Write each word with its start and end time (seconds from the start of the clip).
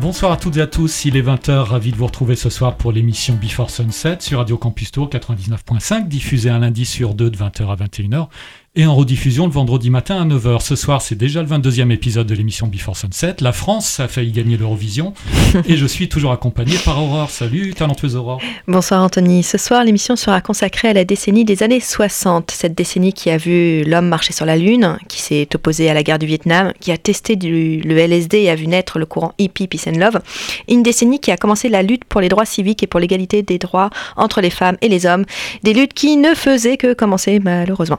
Bonsoir 0.00 0.32
à 0.32 0.38
toutes 0.38 0.56
et 0.56 0.62
à 0.62 0.66
tous, 0.66 1.04
il 1.04 1.18
est 1.18 1.22
20h, 1.22 1.50
ravi 1.58 1.92
de 1.92 1.96
vous 1.96 2.06
retrouver 2.06 2.34
ce 2.34 2.48
soir 2.48 2.78
pour 2.78 2.90
l'émission 2.90 3.34
Before 3.34 3.68
Sunset 3.68 4.16
sur 4.20 4.38
Radio 4.38 4.56
Campus 4.56 4.92
Tour 4.92 5.10
99.5, 5.10 6.08
diffusée 6.08 6.48
un 6.48 6.60
lundi 6.60 6.86
sur 6.86 7.12
deux 7.12 7.28
de 7.28 7.36
20h 7.36 7.70
à 7.70 7.76
21h 7.76 8.28
et 8.76 8.86
en 8.86 8.94
rediffusion 8.94 9.46
le 9.46 9.52
vendredi 9.52 9.90
matin 9.90 10.22
à 10.22 10.24
9h. 10.24 10.60
Ce 10.60 10.76
soir, 10.76 11.02
c'est 11.02 11.16
déjà 11.16 11.42
le 11.42 11.48
22e 11.48 11.90
épisode 11.90 12.28
de 12.28 12.34
l'émission 12.36 12.68
Before 12.68 12.96
Sunset. 12.96 13.36
La 13.40 13.52
France 13.52 13.98
a 13.98 14.06
failli 14.06 14.30
gagner 14.30 14.56
l'Eurovision 14.56 15.12
et 15.68 15.76
je 15.76 15.86
suis 15.86 16.08
toujours 16.08 16.30
accompagné 16.30 16.76
par 16.84 17.02
Aurore. 17.02 17.30
Salut, 17.30 17.74
talentueuse 17.74 18.14
Aurore. 18.14 18.40
Bonsoir 18.68 19.02
Anthony. 19.02 19.42
Ce 19.42 19.58
soir, 19.58 19.82
l'émission 19.82 20.14
sera 20.14 20.40
consacrée 20.40 20.86
à 20.86 20.92
la 20.92 21.04
décennie 21.04 21.44
des 21.44 21.64
années 21.64 21.80
60. 21.80 22.52
Cette 22.52 22.76
décennie 22.76 23.12
qui 23.12 23.30
a 23.30 23.38
vu 23.38 23.82
l'homme 23.82 24.06
marcher 24.06 24.32
sur 24.32 24.46
la 24.46 24.56
Lune, 24.56 24.98
qui 25.08 25.20
s'est 25.20 25.48
opposé 25.52 25.90
à 25.90 25.94
la 25.94 26.04
guerre 26.04 26.20
du 26.20 26.26
Vietnam, 26.26 26.72
qui 26.78 26.92
a 26.92 26.96
testé 26.96 27.34
du, 27.34 27.80
le 27.80 27.98
LSD 27.98 28.38
et 28.38 28.50
a 28.50 28.54
vu 28.54 28.68
naître 28.68 29.00
le 29.00 29.06
courant 29.06 29.34
hippie 29.38 29.66
Peace 29.66 29.88
and 29.88 29.98
Love. 29.98 30.20
Une 30.68 30.84
décennie 30.84 31.18
qui 31.18 31.32
a 31.32 31.36
commencé 31.36 31.68
la 31.68 31.82
lutte 31.82 32.04
pour 32.04 32.20
les 32.20 32.28
droits 32.28 32.46
civiques 32.46 32.84
et 32.84 32.86
pour 32.86 33.00
l'égalité 33.00 33.42
des 33.42 33.58
droits 33.58 33.90
entre 34.16 34.40
les 34.40 34.50
femmes 34.50 34.76
et 34.80 34.88
les 34.88 35.06
hommes. 35.06 35.24
Des 35.64 35.74
luttes 35.74 35.94
qui 35.94 36.16
ne 36.16 36.34
faisaient 36.36 36.76
que 36.76 36.92
commencer 36.92 37.40
malheureusement. 37.40 37.98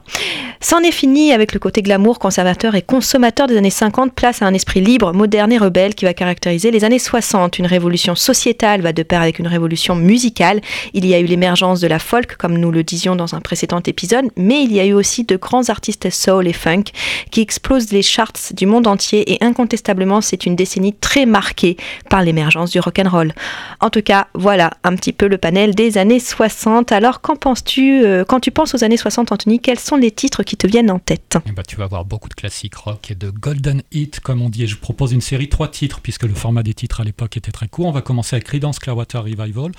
C'en 0.63 0.81
est 0.81 0.91
fini 0.91 1.33
avec 1.33 1.53
le 1.53 1.59
côté 1.59 1.81
glamour, 1.81 2.19
conservateur 2.19 2.75
et 2.75 2.83
consommateur 2.83 3.47
des 3.47 3.57
années 3.57 3.71
50, 3.71 4.13
place 4.13 4.43
à 4.43 4.45
un 4.45 4.53
esprit 4.53 4.79
libre, 4.79 5.11
moderne 5.11 5.51
et 5.51 5.57
rebelle 5.57 5.95
qui 5.95 6.05
va 6.05 6.13
caractériser 6.13 6.69
les 6.69 6.83
années 6.83 6.99
60. 6.99 7.57
Une 7.57 7.65
révolution 7.65 8.13
sociétale 8.13 8.81
va 8.81 8.93
de 8.93 9.01
pair 9.01 9.21
avec 9.21 9.39
une 9.39 9.47
révolution 9.47 9.95
musicale. 9.95 10.61
Il 10.93 11.07
y 11.07 11.15
a 11.15 11.19
eu 11.19 11.25
l'émergence 11.25 11.79
de 11.79 11.87
la 11.87 11.97
folk, 11.97 12.37
comme 12.37 12.59
nous 12.59 12.69
le 12.69 12.83
disions 12.83 13.15
dans 13.15 13.33
un 13.33 13.41
précédent 13.41 13.81
épisode, 13.87 14.25
mais 14.37 14.63
il 14.63 14.71
y 14.71 14.79
a 14.79 14.85
eu 14.85 14.93
aussi 14.93 15.23
de 15.23 15.35
grands 15.35 15.67
artistes 15.69 16.11
soul 16.11 16.47
et 16.47 16.53
funk 16.53 16.83
qui 17.31 17.41
explosent 17.41 17.91
les 17.91 18.03
charts 18.03 18.53
du 18.53 18.67
monde 18.67 18.85
entier 18.85 19.33
et 19.33 19.43
incontestablement 19.43 20.21
c'est 20.21 20.45
une 20.45 20.55
décennie 20.55 20.93
très 20.93 21.25
marquée 21.25 21.75
par 22.07 22.21
l'émergence 22.21 22.69
du 22.69 22.79
rock 22.79 22.99
and 22.99 23.09
roll. 23.09 23.33
En 23.79 23.89
tout 23.89 24.03
cas, 24.03 24.27
voilà 24.35 24.69
un 24.83 24.95
petit 24.95 25.11
peu 25.11 25.27
le 25.27 25.39
panel 25.39 25.73
des 25.73 25.97
années 25.97 26.19
60. 26.19 26.91
Alors 26.91 27.21
qu'en 27.21 27.35
penses-tu 27.35 28.05
euh, 28.05 28.23
quand 28.25 28.39
tu 28.39 28.51
penses 28.51 28.75
aux 28.75 28.83
années 28.83 28.97
60 28.97 29.31
Anthony, 29.31 29.59
quels 29.59 29.79
sont 29.79 29.95
les 29.95 30.11
titres 30.11 30.43
qui 30.43 30.50
te 30.57 30.67
viennent 30.67 30.91
en 30.91 30.99
tête 30.99 31.37
ben, 31.45 31.63
Tu 31.67 31.75
vas 31.75 31.85
avoir 31.85 32.05
beaucoup 32.05 32.29
de 32.29 32.33
classiques 32.33 32.75
rock 32.75 33.11
et 33.11 33.15
de 33.15 33.29
golden 33.29 33.81
hit, 33.91 34.19
comme 34.19 34.41
on 34.41 34.49
dit. 34.49 34.63
Et 34.63 34.67
je 34.67 34.77
propose 34.77 35.11
une 35.11 35.21
série 35.21 35.49
trois 35.49 35.69
titres, 35.69 36.01
puisque 36.01 36.23
le 36.23 36.33
format 36.33 36.63
des 36.63 36.73
titres 36.73 37.01
à 37.01 37.03
l'époque 37.03 37.37
était 37.37 37.51
très 37.51 37.67
court. 37.67 37.87
On 37.87 37.91
va 37.91 38.01
commencer 38.01 38.35
avec 38.35 38.45
Creedence 38.45 38.79
Clearwater 38.79 39.23
Revival, 39.23 39.71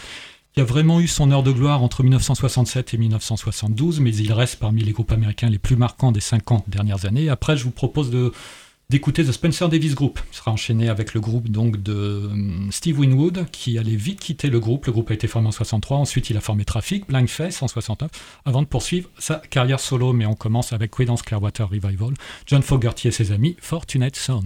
qui 0.54 0.60
a 0.60 0.64
vraiment 0.64 1.00
eu 1.00 1.08
son 1.08 1.30
heure 1.30 1.42
de 1.42 1.52
gloire 1.52 1.82
entre 1.82 2.02
1967 2.02 2.94
et 2.94 2.98
1972, 2.98 4.00
mais 4.00 4.14
il 4.14 4.32
reste 4.32 4.56
parmi 4.56 4.82
les 4.82 4.92
groupes 4.92 5.12
américains 5.12 5.48
les 5.48 5.58
plus 5.58 5.76
marquants 5.76 6.12
des 6.12 6.20
50 6.20 6.68
dernières 6.68 7.06
années. 7.06 7.28
Après, 7.28 7.56
je 7.56 7.64
vous 7.64 7.70
propose 7.70 8.10
de 8.10 8.32
d'écouter 8.92 9.24
The 9.24 9.32
Spencer 9.32 9.70
Davis 9.70 9.94
Group. 9.94 10.20
Il 10.30 10.36
sera 10.36 10.50
enchaîné 10.50 10.90
avec 10.90 11.14
le 11.14 11.20
groupe 11.20 11.48
donc 11.48 11.82
de 11.82 12.28
hum, 12.30 12.68
Steve 12.70 12.98
Winwood 12.98 13.46
qui 13.50 13.78
allait 13.78 13.96
vite 13.96 14.20
quitter 14.20 14.50
le 14.50 14.60
groupe. 14.60 14.84
Le 14.84 14.92
groupe 14.92 15.10
a 15.10 15.14
été 15.14 15.26
formé 15.26 15.48
en 15.48 15.50
63, 15.50 15.96
ensuite 15.96 16.28
il 16.28 16.36
a 16.36 16.42
formé 16.42 16.66
Traffic, 16.66 17.08
Blind 17.08 17.28
Face 17.28 17.62
en 17.62 17.68
69, 17.68 18.10
avant 18.44 18.60
de 18.60 18.66
poursuivre 18.66 19.08
sa 19.18 19.36
carrière 19.36 19.80
solo. 19.80 20.12
Mais 20.12 20.26
on 20.26 20.34
commence 20.34 20.74
avec 20.74 20.90
Creedence 20.90 21.22
Clearwater 21.22 21.70
Revival, 21.70 22.12
John 22.46 22.60
Fogerty 22.60 23.08
et 23.08 23.12
ses 23.12 23.32
amis, 23.32 23.56
Fortunate 23.60 24.14
Son. 24.14 24.42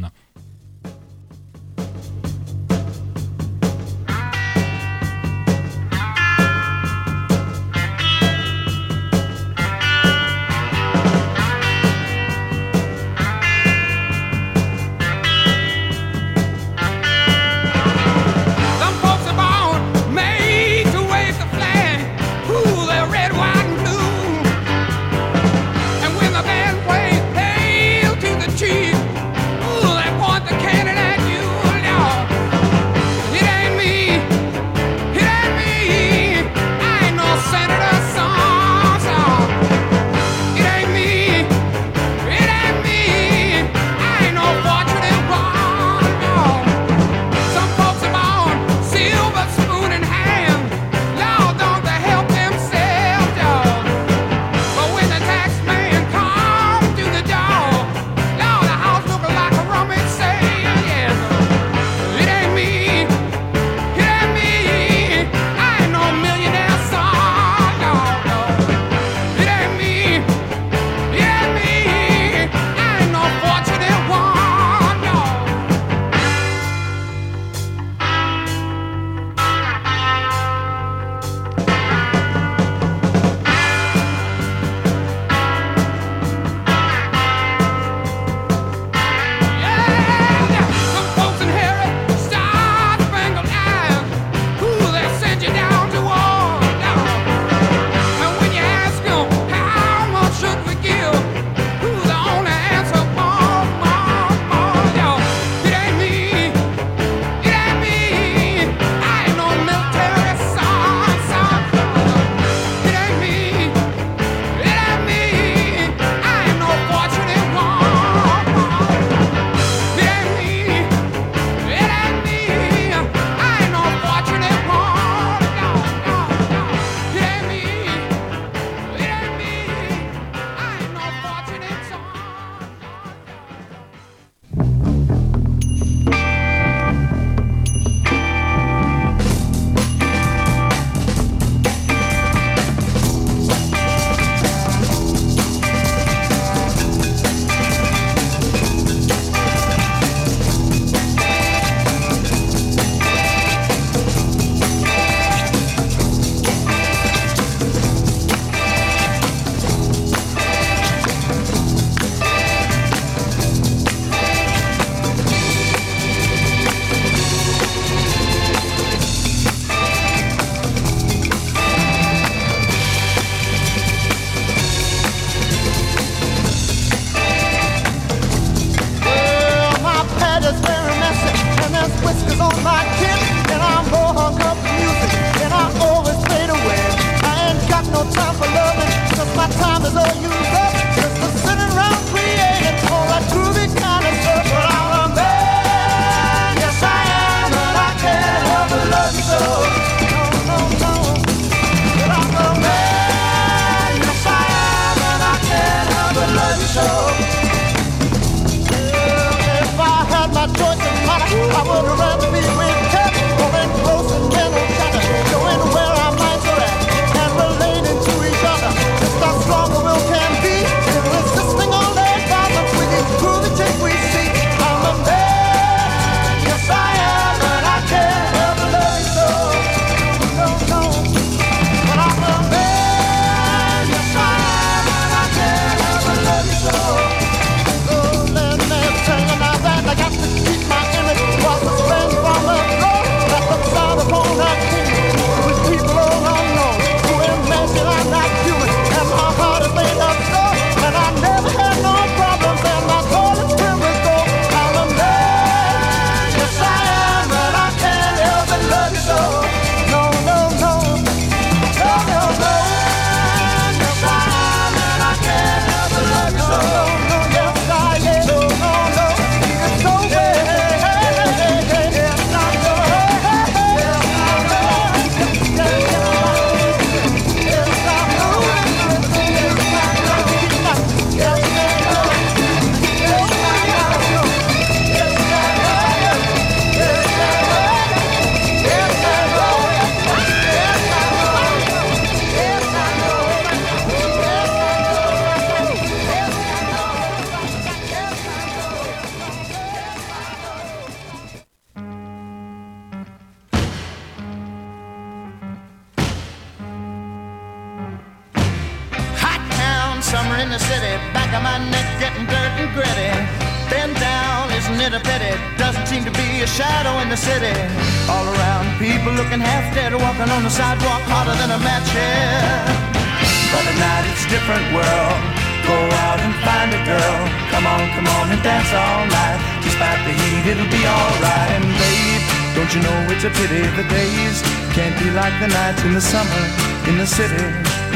In 336.89 336.99
the 336.99 337.07
city, 337.07 337.45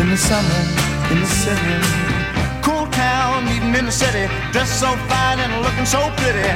in 0.00 0.10
the 0.10 0.16
summer 0.16 0.90
in 1.10 1.20
the 1.20 1.26
city. 1.26 1.76
Cool 2.62 2.86
town, 2.90 3.44
meeting 3.44 3.74
in 3.74 3.86
the 3.86 3.92
city, 3.92 4.26
dressed 4.52 4.78
so 4.78 4.90
fine 5.10 5.38
and 5.38 5.62
looking 5.62 5.86
so 5.86 6.00
pretty. 6.18 6.46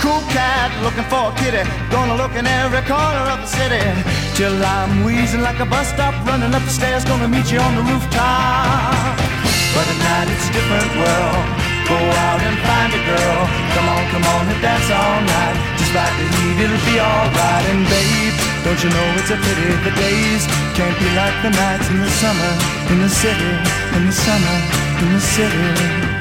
Cool 0.00 0.20
cat, 0.32 0.70
looking 0.84 1.04
for 1.12 1.32
a 1.32 1.34
kitty, 1.40 1.64
gonna 1.90 2.16
look 2.16 2.32
in 2.32 2.46
every 2.46 2.82
corner 2.88 3.24
of 3.32 3.40
the 3.44 3.50
city. 3.58 3.84
Till 4.36 4.56
I'm 4.64 5.04
wheezing 5.04 5.42
like 5.42 5.60
a 5.60 5.66
bus 5.66 5.88
stop, 5.88 6.14
running 6.26 6.54
up 6.54 6.62
the 6.62 6.74
stairs, 6.78 7.04
gonna 7.04 7.28
meet 7.28 7.50
you 7.52 7.60
on 7.60 7.74
the 7.76 7.82
rooftop. 7.82 9.16
But 9.74 9.86
at 9.92 9.98
night 10.08 10.28
it's 10.32 10.48
a 10.48 10.52
different 10.52 10.92
world. 11.00 11.44
Go 11.88 11.98
out 12.26 12.40
and 12.48 12.56
find 12.68 12.90
a 12.92 13.02
girl. 13.10 13.51
Come 13.74 13.88
on, 13.88 14.04
come 14.12 14.24
on 14.24 14.44
and 14.52 14.60
dance 14.60 14.90
all 14.92 15.20
night. 15.24 15.56
Despite 15.80 16.14
the 16.20 16.26
heat, 16.36 16.56
it'll 16.64 16.84
be 16.84 16.96
alright. 17.00 17.64
And 17.72 17.82
babe, 17.88 18.34
don't 18.64 18.80
you 18.84 18.90
know 18.92 19.06
it's 19.16 19.30
a 19.32 19.38
pity 19.40 19.68
the 19.86 19.92
days 19.96 20.44
can't 20.76 20.96
be 21.00 21.08
like 21.16 21.36
the 21.42 21.50
nights 21.50 21.88
in 21.88 21.98
the 21.98 22.12
summer, 22.20 22.52
in 22.92 22.98
the 23.00 23.08
city, 23.08 23.52
in 23.96 24.06
the 24.06 24.12
summer, 24.12 24.56
in 25.02 25.08
the 25.16 25.20
city. 25.20 26.11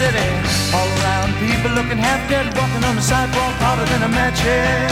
City. 0.00 0.28
All 0.72 0.88
around, 0.96 1.36
people 1.36 1.72
looking 1.76 2.00
half 2.00 2.24
dead, 2.32 2.48
walking 2.56 2.82
on 2.88 2.96
the 2.96 3.04
sidewalk 3.04 3.54
harder 3.60 3.84
than 3.92 4.00
a 4.08 4.08
match 4.08 4.40
head. 4.40 4.88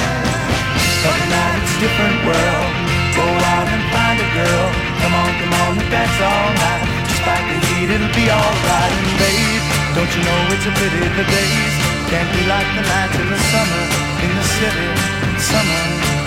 But 1.00 1.16
now 1.32 1.48
it's 1.56 1.72
a 1.72 1.78
different 1.80 2.18
world. 2.28 2.72
Go 3.16 3.26
out 3.56 3.68
and 3.72 3.82
find 3.88 4.16
a 4.20 4.28
girl. 4.36 4.66
Come 5.00 5.14
on, 5.16 5.30
come 5.40 5.54
on, 5.64 5.70
and 5.80 5.88
dance 5.88 6.18
all 6.20 6.50
night. 6.60 6.84
Despite 7.08 7.46
the 7.48 7.58
heat, 7.72 7.88
it'll 7.88 8.12
be 8.12 8.26
alright. 8.28 8.92
And 9.00 9.12
babe, 9.16 9.64
don't 9.96 10.12
you 10.12 10.22
know 10.28 10.40
it's 10.52 10.66
a 10.68 10.72
pity 10.76 11.00
the 11.00 11.24
days 11.24 11.74
can't 12.12 12.30
be 12.36 12.42
like 12.44 12.68
the 12.76 12.84
nights 12.84 13.16
in 13.16 13.28
the 13.32 13.40
summer 13.52 13.84
in 14.24 14.30
the 14.36 14.46
city. 14.60 14.88
Summer 15.40 15.84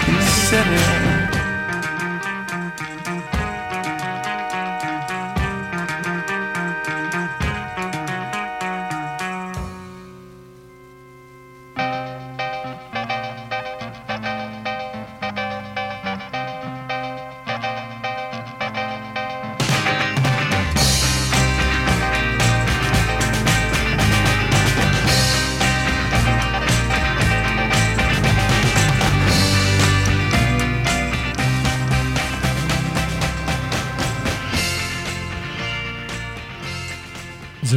in 0.10 0.16
the 0.18 0.30
city. 0.50 1.41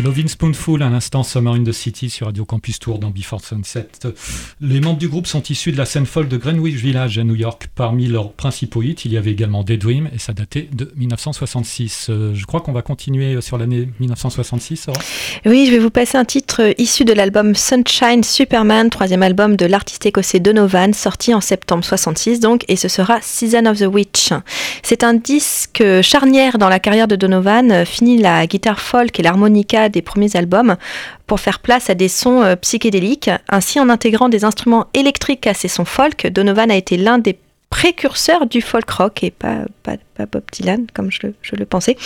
Loving 0.01 0.29
Spoonful, 0.29 0.83
à 0.83 0.89
l'instant 0.89 1.23
Summer 1.23 1.55
in 1.55 1.65
the 1.65 1.73
City 1.73 2.11
sur 2.11 2.27
Radio 2.27 2.45
Campus 2.45 2.79
Tour 2.79 2.99
dans 2.99 3.11
Before 3.11 3.41
Sunset. 3.41 3.89
Les 4.61 4.81
membres 4.81 4.99
du 4.99 5.09
groupe 5.09 5.27
sont 5.27 5.43
issus 5.43 5.73
de 5.73 5.77
la 5.77 5.85
scène 5.85 6.07
folk 6.07 6.29
de 6.29 6.37
Greenwich 6.37 6.75
Village 6.75 7.19
à 7.19 7.25
New 7.25 7.35
York. 7.35 7.69
Parmi 7.75 8.07
leurs 8.07 8.33
principaux 8.33 8.83
hits, 8.83 8.97
il 9.05 9.13
y 9.13 9.17
avait 9.17 9.31
également 9.31 9.63
Daydream 9.63 10.09
et 10.15 10.19
ça 10.19 10.33
datait 10.33 10.69
de 10.73 10.93
1966. 10.97 12.07
Euh, 12.09 12.35
je 12.35 12.45
crois 12.47 12.61
qu'on 12.61 12.73
va 12.73 12.83
continuer 12.83 13.41
sur 13.41 13.59
l'année 13.59 13.89
1966. 14.01 14.89
Oui, 15.47 15.67
je 15.67 15.73
vais 15.73 15.79
vous 15.79 15.91
passer 15.91 16.19
un 16.19 16.25
titre 16.25 16.75
issu 16.79 17.05
de 17.05 17.13
l'album 17.13 17.55
Sunshine 17.55 18.25
Superman, 18.25 18.91
troisième 18.91 19.23
album 19.23 19.57
de 19.57 19.67
l'artiste 19.67 20.07
écossais 20.07 20.41
Donovan, 20.41 20.93
sorti 20.93 21.35
en 21.35 21.41
septembre 21.41 21.85
66 21.85 22.41
donc, 22.41 22.65
et 22.69 22.77
ce 22.77 22.89
sera 22.89 23.19
Season 23.21 23.67
of 23.67 23.79
the 23.79 23.87
Witch. 23.87 24.31
C'est 24.83 25.05
un 25.05 25.15
disque 25.15 25.85
charnière 26.03 26.59
dans 26.59 26.69
la 26.69 26.81
carrière 26.81 27.09
de 27.09 27.17
Donovan, 27.17 27.85
fini 27.85 28.19
la 28.19 28.47
guitare 28.47 28.81
folk 28.81 29.19
et 29.19 29.23
l'harmonica 29.23 29.84
des 29.88 30.03
premiers 30.03 30.37
albums 30.37 30.76
pour 31.26 31.41
faire 31.41 31.61
place 31.61 31.91
à 31.91 31.95
des 31.95 32.09
sons 32.09 32.43
euh, 32.43 32.57
psychédéliques. 32.57 33.31
Ainsi, 33.49 33.81
en 33.81 33.88
intégrant 33.88 34.29
des 34.29 34.45
instruments 34.45 34.87
électriques 34.95 35.47
à 35.47 35.55
ses 35.55 35.69
sons 35.69 35.85
folk, 35.85 36.26
Donovan 36.26 36.71
a 36.71 36.76
été 36.76 36.97
l'un 36.97 37.19
des 37.19 37.38
précurseurs 37.75 38.47
du 38.47 38.61
folk 38.61 38.88
rock 38.88 39.25
et 39.25 39.33
pas, 39.33 39.64
pas, 39.83 39.97
Bob 40.31 40.45
Dylan 40.53 40.87
comme 40.95 41.11
je 41.11 41.19
le, 41.25 41.35
je 41.43 41.57
le, 41.57 41.67
pensais. 41.67 41.97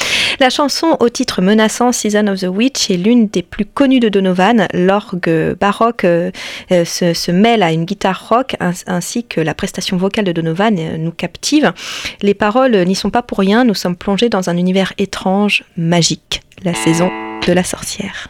La 0.40 0.48
chanson 0.48 0.96
au 0.98 1.10
titre 1.10 1.42
menaçant 1.42 1.92
Season 1.92 2.26
of 2.26 2.40
the 2.40 2.46
Witch 2.46 2.90
est 2.90 2.96
l'une 2.96 3.28
des 3.28 3.42
plus 3.42 3.66
connues 3.66 4.00
de 4.00 4.08
Donovan. 4.08 4.66
L'orgue 4.72 5.54
baroque 5.60 6.04
euh, 6.04 6.30
euh, 6.72 6.86
se, 6.86 7.30
mêle 7.30 7.62
à 7.62 7.70
une 7.70 7.84
guitare 7.84 8.30
rock 8.30 8.56
ainsi 8.86 9.24
que 9.24 9.42
la 9.42 9.52
prestation 9.52 9.98
vocale 9.98 10.24
de 10.24 10.32
Donovan 10.32 10.74
nous 10.96 11.12
captive. 11.12 11.74
Les 12.22 12.32
paroles 12.32 12.74
n'y 12.84 12.94
sont 12.94 13.10
pas 13.10 13.20
pour 13.20 13.36
rien, 13.36 13.64
nous 13.64 13.74
sommes 13.74 13.96
plongés 13.96 14.30
dans 14.30 14.48
un 14.48 14.56
univers 14.56 14.94
étrange, 14.96 15.64
magique. 15.76 16.40
La 16.64 16.72
saison 16.72 17.10
de 17.48 17.54
la 17.54 17.64
sorcière. 17.64 18.28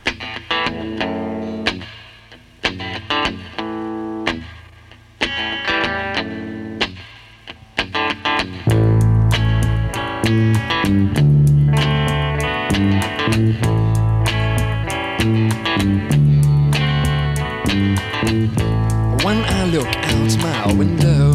When 19.25 19.43
I 19.45 19.65
look 19.73 19.89
out 20.13 20.37
my 20.39 20.73
window, 20.75 21.35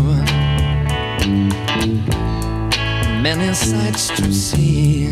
many 3.22 3.54
sights 3.54 4.08
to 4.16 4.32
see. 4.32 5.12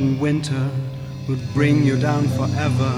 and 0.00 0.20
winter 0.20 0.70
would 1.28 1.40
bring 1.54 1.84
you 1.84 1.98
down 1.98 2.28
forever, 2.28 2.92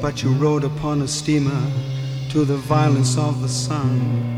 but 0.00 0.22
you 0.22 0.32
rode 0.32 0.64
upon 0.64 1.02
a 1.02 1.08
steamer 1.08 1.70
to 2.30 2.44
the 2.44 2.56
violence 2.56 3.16
of 3.16 3.42
the 3.42 3.48
sun. 3.48 4.35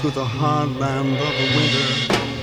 to 0.00 0.10
the 0.10 0.24
hard 0.24 0.76
land 0.76 1.16
of 1.16 1.34
winter. 1.56 2.41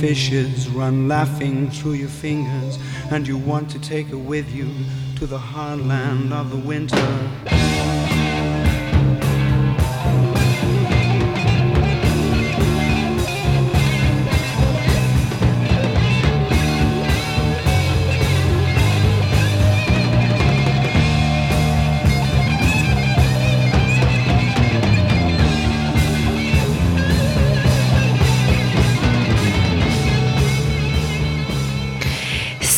Fishes 0.00 0.66
run 0.70 1.08
laughing 1.08 1.70
through 1.70 1.92
your 1.92 2.08
fingers, 2.08 2.78
and 3.10 3.28
you 3.28 3.36
want 3.36 3.70
to 3.70 3.78
take 3.78 4.06
her 4.06 4.16
with 4.16 4.50
you 4.50 4.72
to 5.16 5.26
the 5.26 5.38
heartland 5.38 6.32
of 6.32 6.48
the 6.48 6.56
winter. 6.56 8.09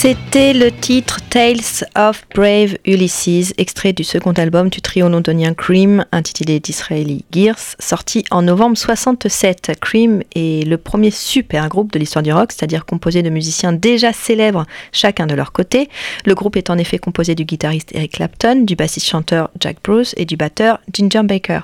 C'était 0.02 0.52
le 0.52 0.72
titre 0.72 1.20
Tales 1.30 1.86
of 1.96 2.24
Brave 2.34 2.76
Ulysses, 2.84 3.54
extrait 3.56 3.92
du 3.92 4.02
second 4.02 4.32
album 4.32 4.68
du 4.68 4.80
trio 4.80 5.08
londonien 5.08 5.54
Cream, 5.54 6.04
intitulé 6.10 6.58
Disraeli 6.58 7.24
Gears, 7.30 7.76
sorti 7.78 8.24
en 8.32 8.42
novembre 8.42 8.76
67. 8.76 9.78
Cream 9.80 10.24
est 10.34 10.66
le 10.66 10.76
premier 10.76 11.12
super 11.12 11.68
groupe 11.68 11.92
de 11.92 12.00
l'histoire 12.00 12.24
du 12.24 12.32
rock, 12.32 12.50
c'est-à-dire 12.50 12.84
composé 12.84 13.22
de 13.22 13.30
musiciens 13.30 13.72
déjà 13.72 14.12
célèbres, 14.12 14.66
chacun 14.90 15.28
de 15.28 15.36
leur 15.36 15.52
côté. 15.52 15.88
Le 16.24 16.34
groupe 16.34 16.56
est 16.56 16.70
en 16.70 16.78
effet 16.78 16.98
composé 16.98 17.36
du 17.36 17.44
guitariste 17.44 17.94
Eric 17.94 18.14
Clapton, 18.14 18.64
du 18.64 18.74
bassiste-chanteur 18.74 19.50
Jack 19.60 19.76
Bruce 19.84 20.16
et 20.16 20.24
du 20.24 20.36
batteur 20.36 20.80
Ginger 20.92 21.22
Baker. 21.22 21.60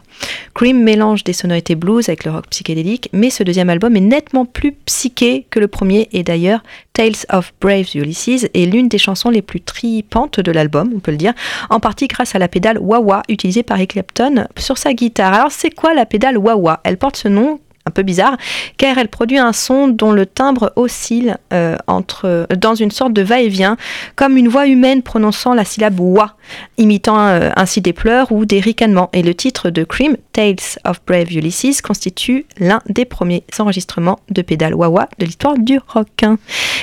Cream 0.54 0.80
mélange 0.80 1.24
des 1.24 1.32
sonorités 1.32 1.74
blues 1.74 2.08
avec 2.08 2.22
le 2.22 2.30
rock 2.30 2.46
psychédélique, 2.50 3.08
mais 3.12 3.30
ce 3.30 3.42
deuxième 3.42 3.68
album 3.68 3.96
est 3.96 4.00
nettement 4.00 4.44
plus 4.44 4.70
psyché 4.86 5.44
que 5.50 5.58
le 5.58 5.66
premier 5.66 6.08
et 6.12 6.22
d'ailleurs 6.22 6.62
Tales 6.98 7.24
of 7.30 7.52
Brave 7.60 7.86
Ulysses 7.94 8.48
est 8.54 8.66
l'une 8.66 8.88
des 8.88 8.98
chansons 8.98 9.30
les 9.30 9.40
plus 9.40 9.60
tripantes 9.60 10.40
de 10.40 10.50
l'album, 10.50 10.90
on 10.96 10.98
peut 10.98 11.12
le 11.12 11.16
dire, 11.16 11.32
en 11.70 11.78
partie 11.78 12.08
grâce 12.08 12.34
à 12.34 12.40
la 12.40 12.48
pédale 12.48 12.76
wah-wah 12.80 13.22
utilisée 13.28 13.62
par 13.62 13.76
Eric 13.76 14.00
sur 14.56 14.78
sa 14.78 14.92
guitare. 14.94 15.32
Alors 15.32 15.52
c'est 15.52 15.70
quoi 15.70 15.94
la 15.94 16.06
pédale 16.06 16.36
wah-wah 16.36 16.80
Elle 16.82 16.98
porte 16.98 17.14
ce 17.14 17.28
nom 17.28 17.60
un 17.86 17.92
peu 17.92 18.02
bizarre, 18.02 18.36
car 18.78 18.98
elle 18.98 19.08
produit 19.08 19.38
un 19.38 19.52
son 19.52 19.86
dont 19.86 20.10
le 20.10 20.26
timbre 20.26 20.72
oscille 20.74 21.36
euh, 21.52 21.76
entre, 21.86 22.48
dans 22.56 22.74
une 22.74 22.90
sorte 22.90 23.12
de 23.12 23.22
va-et-vient, 23.22 23.76
comme 24.16 24.36
une 24.36 24.48
voix 24.48 24.66
humaine 24.66 25.02
prononçant 25.02 25.54
la 25.54 25.64
syllabe 25.64 26.00
wa, 26.00 26.34
imitant 26.76 27.26
euh, 27.26 27.50
ainsi 27.56 27.80
des 27.80 27.92
pleurs 27.92 28.32
ou 28.32 28.44
des 28.44 28.60
ricanements. 28.60 29.10
Et 29.12 29.22
le 29.22 29.34
titre 29.34 29.70
de 29.70 29.84
Cream, 29.84 30.16
Tales 30.32 30.56
of 30.84 31.00
Brave 31.06 31.32
Ulysses, 31.32 31.80
constitue 31.82 32.46
l'un 32.58 32.80
des 32.88 33.04
premiers 33.04 33.44
enregistrements 33.58 34.18
de 34.30 34.42
pédale 34.42 34.74
wah-wah 34.74 35.08
de 35.18 35.26
l'histoire 35.26 35.58
du 35.58 35.78
rock. 35.88 36.24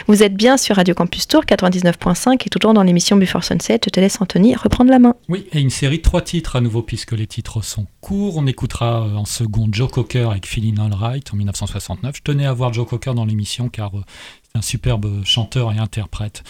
Vous 0.07 0.23
êtes 0.23 0.35
bien 0.35 0.57
sur 0.57 0.75
Radio 0.75 0.93
Campus 0.93 1.27
Tour 1.27 1.43
99.5 1.43 2.41
et 2.45 2.49
toujours 2.49 2.73
dans 2.73 2.83
l'émission 2.83 3.17
Before 3.17 3.43
Sunset. 3.43 3.79
Je 3.85 3.89
te 3.89 3.99
laisse 3.99 4.21
Anthony 4.21 4.55
reprendre 4.55 4.91
la 4.91 4.99
main. 4.99 5.15
Oui, 5.29 5.47
et 5.51 5.59
une 5.59 5.69
série 5.69 5.97
de 5.97 6.03
trois 6.03 6.21
titres 6.21 6.55
à 6.55 6.61
nouveau, 6.61 6.81
puisque 6.81 7.13
les 7.13 7.27
titres 7.27 7.63
sont 7.63 7.87
courts. 8.01 8.37
On 8.37 8.47
écoutera 8.47 9.05
euh, 9.05 9.15
en 9.15 9.25
seconde 9.25 9.73
Joe 9.73 9.89
Cocker 9.89 10.29
avec 10.29 10.45
Feeling 10.45 10.79
All 10.79 10.93
Right 10.93 11.33
en 11.33 11.37
1969. 11.37 12.17
Je 12.17 12.21
tenais 12.21 12.45
à 12.45 12.53
voir 12.53 12.73
Joe 12.73 12.87
Cocker 12.87 13.13
dans 13.13 13.25
l'émission 13.25 13.69
car 13.69 13.95
euh, 13.95 14.01
c'est 14.43 14.57
un 14.57 14.61
superbe 14.61 15.23
chanteur 15.23 15.71
et 15.71 15.77
interprète. 15.77 16.43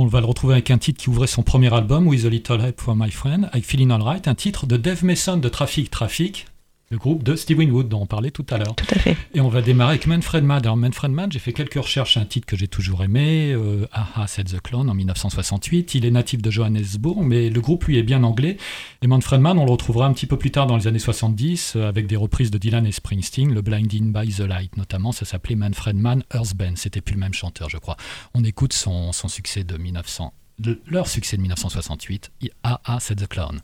On 0.00 0.06
va 0.06 0.20
le 0.20 0.26
retrouver 0.26 0.54
avec 0.54 0.70
un 0.70 0.78
titre 0.78 1.02
qui 1.02 1.10
ouvrait 1.10 1.26
son 1.26 1.42
premier 1.42 1.74
album, 1.74 2.06
With 2.06 2.24
a 2.24 2.28
Little 2.28 2.60
Help 2.60 2.80
for 2.80 2.94
My 2.94 3.10
Friend, 3.10 3.48
avec 3.50 3.64
Feeling 3.64 3.90
All 3.90 4.00
Right, 4.00 4.28
un 4.28 4.36
titre 4.36 4.64
de 4.64 4.76
Dave 4.76 5.04
Mason 5.04 5.38
de 5.38 5.48
Traffic 5.48 5.90
Traffic, 5.90 6.46
le 6.90 6.96
groupe 6.98 7.22
de 7.22 7.36
Steve 7.36 7.58
Winwood 7.58 7.88
dont 7.88 8.00
on 8.02 8.06
parlait 8.06 8.30
tout 8.30 8.46
à 8.50 8.56
l'heure. 8.56 8.74
Tout 8.74 8.86
à 8.94 8.98
fait. 8.98 9.16
Et 9.34 9.40
on 9.40 9.48
va 9.48 9.60
démarrer 9.60 9.90
avec 9.92 10.06
Manfred 10.06 10.42
Mann. 10.42 10.62
Alors 10.62 10.76
Manfred 10.76 11.10
Mann, 11.10 11.30
j'ai 11.30 11.38
fait 11.38 11.52
quelques 11.52 11.74
recherches, 11.74 12.16
un 12.16 12.24
titre 12.24 12.46
que 12.46 12.56
j'ai 12.56 12.68
toujours 12.68 13.02
aimé, 13.04 13.52
euh, 13.52 13.86
Aha, 13.92 14.26
c'est 14.26 14.44
The 14.44 14.60
Clone 14.60 14.88
en 14.88 14.94
1968. 14.94 15.94
Il 15.96 16.06
est 16.06 16.10
natif 16.10 16.40
de 16.40 16.50
Johannesburg, 16.50 17.18
mais 17.22 17.50
le 17.50 17.60
groupe 17.60 17.84
lui 17.84 17.98
est 17.98 18.02
bien 18.02 18.22
anglais. 18.24 18.56
Et 19.02 19.06
Manfred 19.06 19.40
Mann, 19.40 19.58
on 19.58 19.66
le 19.66 19.70
retrouvera 19.70 20.06
un 20.06 20.12
petit 20.12 20.26
peu 20.26 20.38
plus 20.38 20.50
tard 20.50 20.66
dans 20.66 20.76
les 20.76 20.86
années 20.86 20.98
70 20.98 21.74
euh, 21.76 21.88
avec 21.88 22.06
des 22.06 22.16
reprises 22.16 22.50
de 22.50 22.56
Dylan 22.58 22.86
et 22.86 22.92
Springsteen, 22.92 23.52
le 23.52 23.60
Blinding 23.60 24.12
by 24.12 24.32
the 24.32 24.40
Light 24.40 24.76
notamment. 24.76 25.12
Ça 25.12 25.24
s'appelait 25.26 25.56
Manfred 25.56 25.96
Mann 25.96 26.22
Earth 26.34 26.54
Band. 26.56 26.72
C'était 26.76 27.00
plus 27.02 27.14
le 27.14 27.20
même 27.20 27.34
chanteur, 27.34 27.68
je 27.68 27.76
crois. 27.76 27.96
On 28.34 28.44
écoute 28.44 28.72
son, 28.72 29.12
son 29.12 29.28
succès 29.28 29.62
de 29.62 29.76
1900, 29.76 30.32
de- 30.58 30.80
leur 30.86 31.06
succès 31.06 31.36
de 31.36 31.42
1968, 31.42 32.30
Aha, 32.62 32.98
c'est 33.00 33.16
The 33.16 33.26
Clown. 33.28 33.60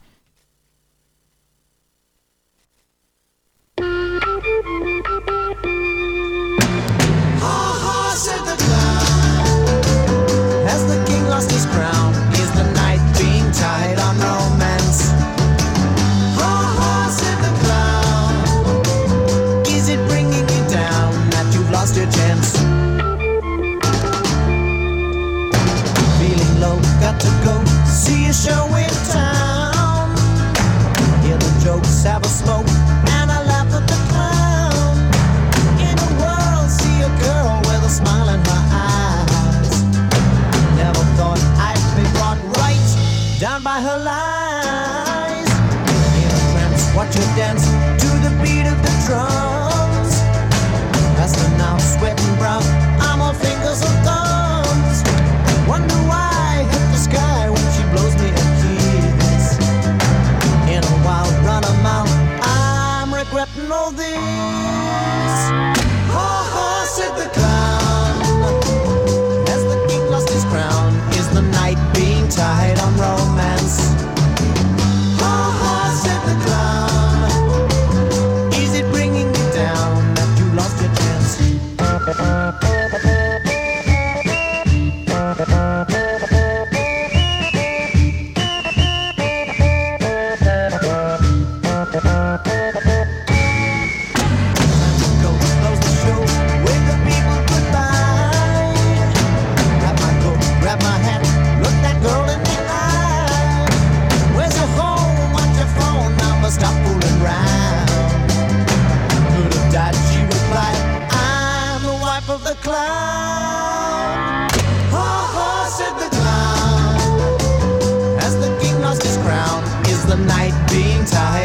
Show 28.44 28.66
in 28.76 28.92
town. 29.08 30.12
Hear 31.24 31.38
the 31.38 31.52
jokes, 31.64 32.04
have 32.04 32.22
a 32.22 32.28
smoke, 32.28 32.68
and 33.16 33.32
I 33.32 33.40
laugh 33.50 33.72
at 33.72 33.86
the 33.88 33.98
clown. 34.10 34.96
In 35.80 35.96
a 36.06 36.10
world, 36.20 36.68
see 36.68 36.96
a 37.08 37.12
girl 37.24 37.56
with 37.68 37.90
a 37.90 37.92
smile 38.00 38.28
in 38.34 38.40
her 38.50 38.62
eyes. 38.92 39.72
Never 40.76 41.04
thought 41.16 41.40
I'd 41.68 41.84
be 41.96 42.04
brought 42.16 42.40
right 42.60 42.88
down 43.40 43.62
by 43.62 43.80
her 43.80 43.98
lies. 44.10 45.50
Trance, 46.52 46.84
watch 46.94 47.14
her 47.14 47.30
dance 47.40 47.64
to 48.02 48.10
the 48.26 48.32
beat 48.42 48.66
of 48.66 48.76
the 48.84 48.92
drums. 49.06 49.43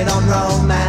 On 0.08 0.26
romance? 0.28 0.89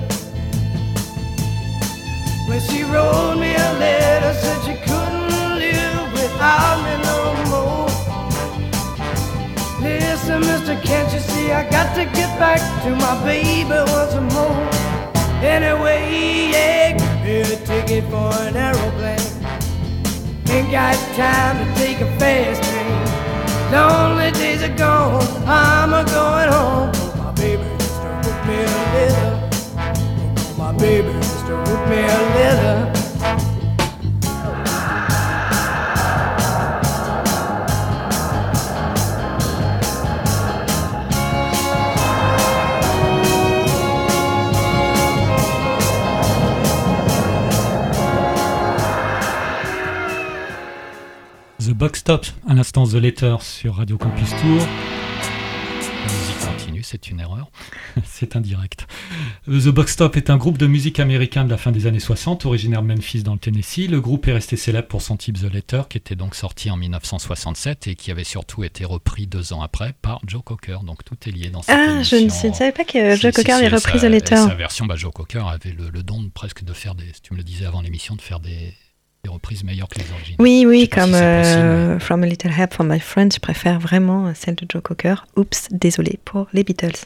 When 2.51 2.59
she 2.59 2.83
wrote 2.83 3.37
me 3.39 3.55
a 3.55 3.73
letter, 3.79 4.33
said 4.33 4.59
she 4.65 4.75
couldn't 4.83 5.57
live 5.57 6.11
without 6.11 6.83
me 6.83 6.93
no 7.07 7.17
more. 7.49 7.87
Listen, 9.81 10.41
mister, 10.41 10.75
can't 10.81 11.13
you 11.13 11.21
see 11.21 11.53
I 11.53 11.63
got 11.69 11.95
to 11.95 12.03
get 12.03 12.37
back 12.37 12.59
to 12.83 12.89
my 12.93 13.15
baby 13.23 13.69
once 13.69 14.15
more? 14.33 14.67
Anyway, 15.41 16.51
yeah, 16.51 17.23
me 17.23 17.39
a 17.39 17.55
ticket 17.65 18.03
for 18.11 18.33
an 18.43 18.57
aeroplane. 18.57 19.31
Ain't 20.49 20.69
got 20.69 20.97
time 21.15 21.55
to 21.57 21.73
take 21.79 22.01
a 22.01 22.19
fast 22.19 22.61
train. 22.69 23.71
Lonely 23.71 24.31
days 24.31 24.61
are 24.61 24.75
gone, 24.75 25.23
I'm 25.47 25.93
a 25.93 26.03
going 26.03 26.51
home. 26.51 26.91
My 27.17 27.31
baby 27.31 27.63
just 27.79 28.03
wrote 28.03 28.45
me 28.45 28.55
a 28.55 28.67
letter. 28.93 29.37
My 30.57 30.73
baby 30.73 31.20
The 51.59 51.73
Box 51.73 51.99
Stop, 51.99 52.25
à 52.47 52.53
l'instant 52.53 52.85
The 52.85 52.93
Letter 52.95 53.35
sur 53.41 53.75
Radio 53.75 53.97
Campus 53.97 54.29
Tour. 54.29 54.67
C'est 56.83 57.09
une 57.09 57.19
erreur. 57.19 57.49
c'est 58.05 58.35
indirect. 58.35 58.87
The 59.47 59.69
Box 59.69 59.93
Stop 59.93 60.17
est 60.17 60.29
un 60.29 60.37
groupe 60.37 60.57
de 60.57 60.67
musique 60.67 60.99
américain 60.99 61.43
de 61.45 61.49
la 61.49 61.57
fin 61.57 61.71
des 61.71 61.87
années 61.87 61.99
60, 61.99 62.45
originaire 62.45 62.81
de 62.81 62.87
Memphis 62.87 63.23
dans 63.23 63.33
le 63.33 63.39
Tennessee. 63.39 63.87
Le 63.89 63.99
groupe 64.01 64.27
est 64.27 64.33
resté 64.33 64.55
célèbre 64.57 64.87
pour 64.87 65.01
son 65.01 65.17
type 65.17 65.39
The 65.39 65.51
Letter, 65.51 65.83
qui 65.89 65.97
était 65.97 66.15
donc 66.15 66.35
sorti 66.35 66.69
en 66.71 66.77
1967 66.77 67.87
et 67.87 67.95
qui 67.95 68.11
avait 68.11 68.23
surtout 68.23 68.63
été 68.63 68.85
repris 68.85 69.27
deux 69.27 69.53
ans 69.53 69.61
après 69.61 69.93
par 70.01 70.19
Joe 70.25 70.41
Cocker. 70.43 70.79
Donc 70.85 71.03
tout 71.03 71.17
est 71.27 71.31
lié 71.31 71.49
dans 71.49 71.61
cette 71.61 71.75
Ah, 71.77 72.03
je 72.03 72.15
ne, 72.15 72.29
savais 72.29 72.71
pas 72.71 72.83
que 72.83 73.15
Si, 73.15 73.21
Joe 73.21 73.31
si, 73.31 73.35
Cocker 73.35 73.43
si, 73.43 73.51
avait 73.51 73.65
et 73.65 73.69
repris 73.69 73.99
sa- 73.99 74.07
The 74.07 74.11
Letter. 74.11 74.35
et 74.35 74.37
Sa 74.37 74.55
version, 74.55 74.85
bah, 74.85 74.95
Joe 74.95 75.11
Cocker 75.13 75.43
avait 75.47 75.71
le, 75.71 75.89
le 75.89 76.03
don 76.03 76.21
de 76.23 76.29
presque 76.29 76.63
de 76.63 76.73
faire 76.73 76.95
des, 76.95 77.05
si 77.13 77.21
tu 77.21 77.33
me 77.33 77.37
le 77.37 77.43
disais 77.43 77.65
avant 77.65 77.81
l'émission, 77.81 78.15
de 78.15 78.21
faire 78.21 78.39
des, 78.39 78.73
des 79.23 79.29
reprises 79.29 79.63
meilleures 79.63 79.87
que 79.87 79.99
les 79.99 80.11
origines. 80.11 80.35
Oui, 80.39 80.65
oui, 80.67 80.89
comme 80.89 81.11
si 81.11 81.15
euh, 81.15 81.99
From 81.99 82.23
a 82.23 82.25
Little 82.25 82.51
Help 82.51 82.73
from 82.73 82.91
My 82.91 82.99
Friends, 82.99 83.29
je 83.35 83.39
préfère 83.39 83.79
vraiment 83.79 84.31
celle 84.33 84.55
de 84.55 84.65
Joe 84.67 84.81
Cocker. 84.81 85.25
Oups, 85.35 85.67
désolé 85.71 86.19
pour 86.25 86.47
les 86.53 86.63
Beatles. 86.63 87.05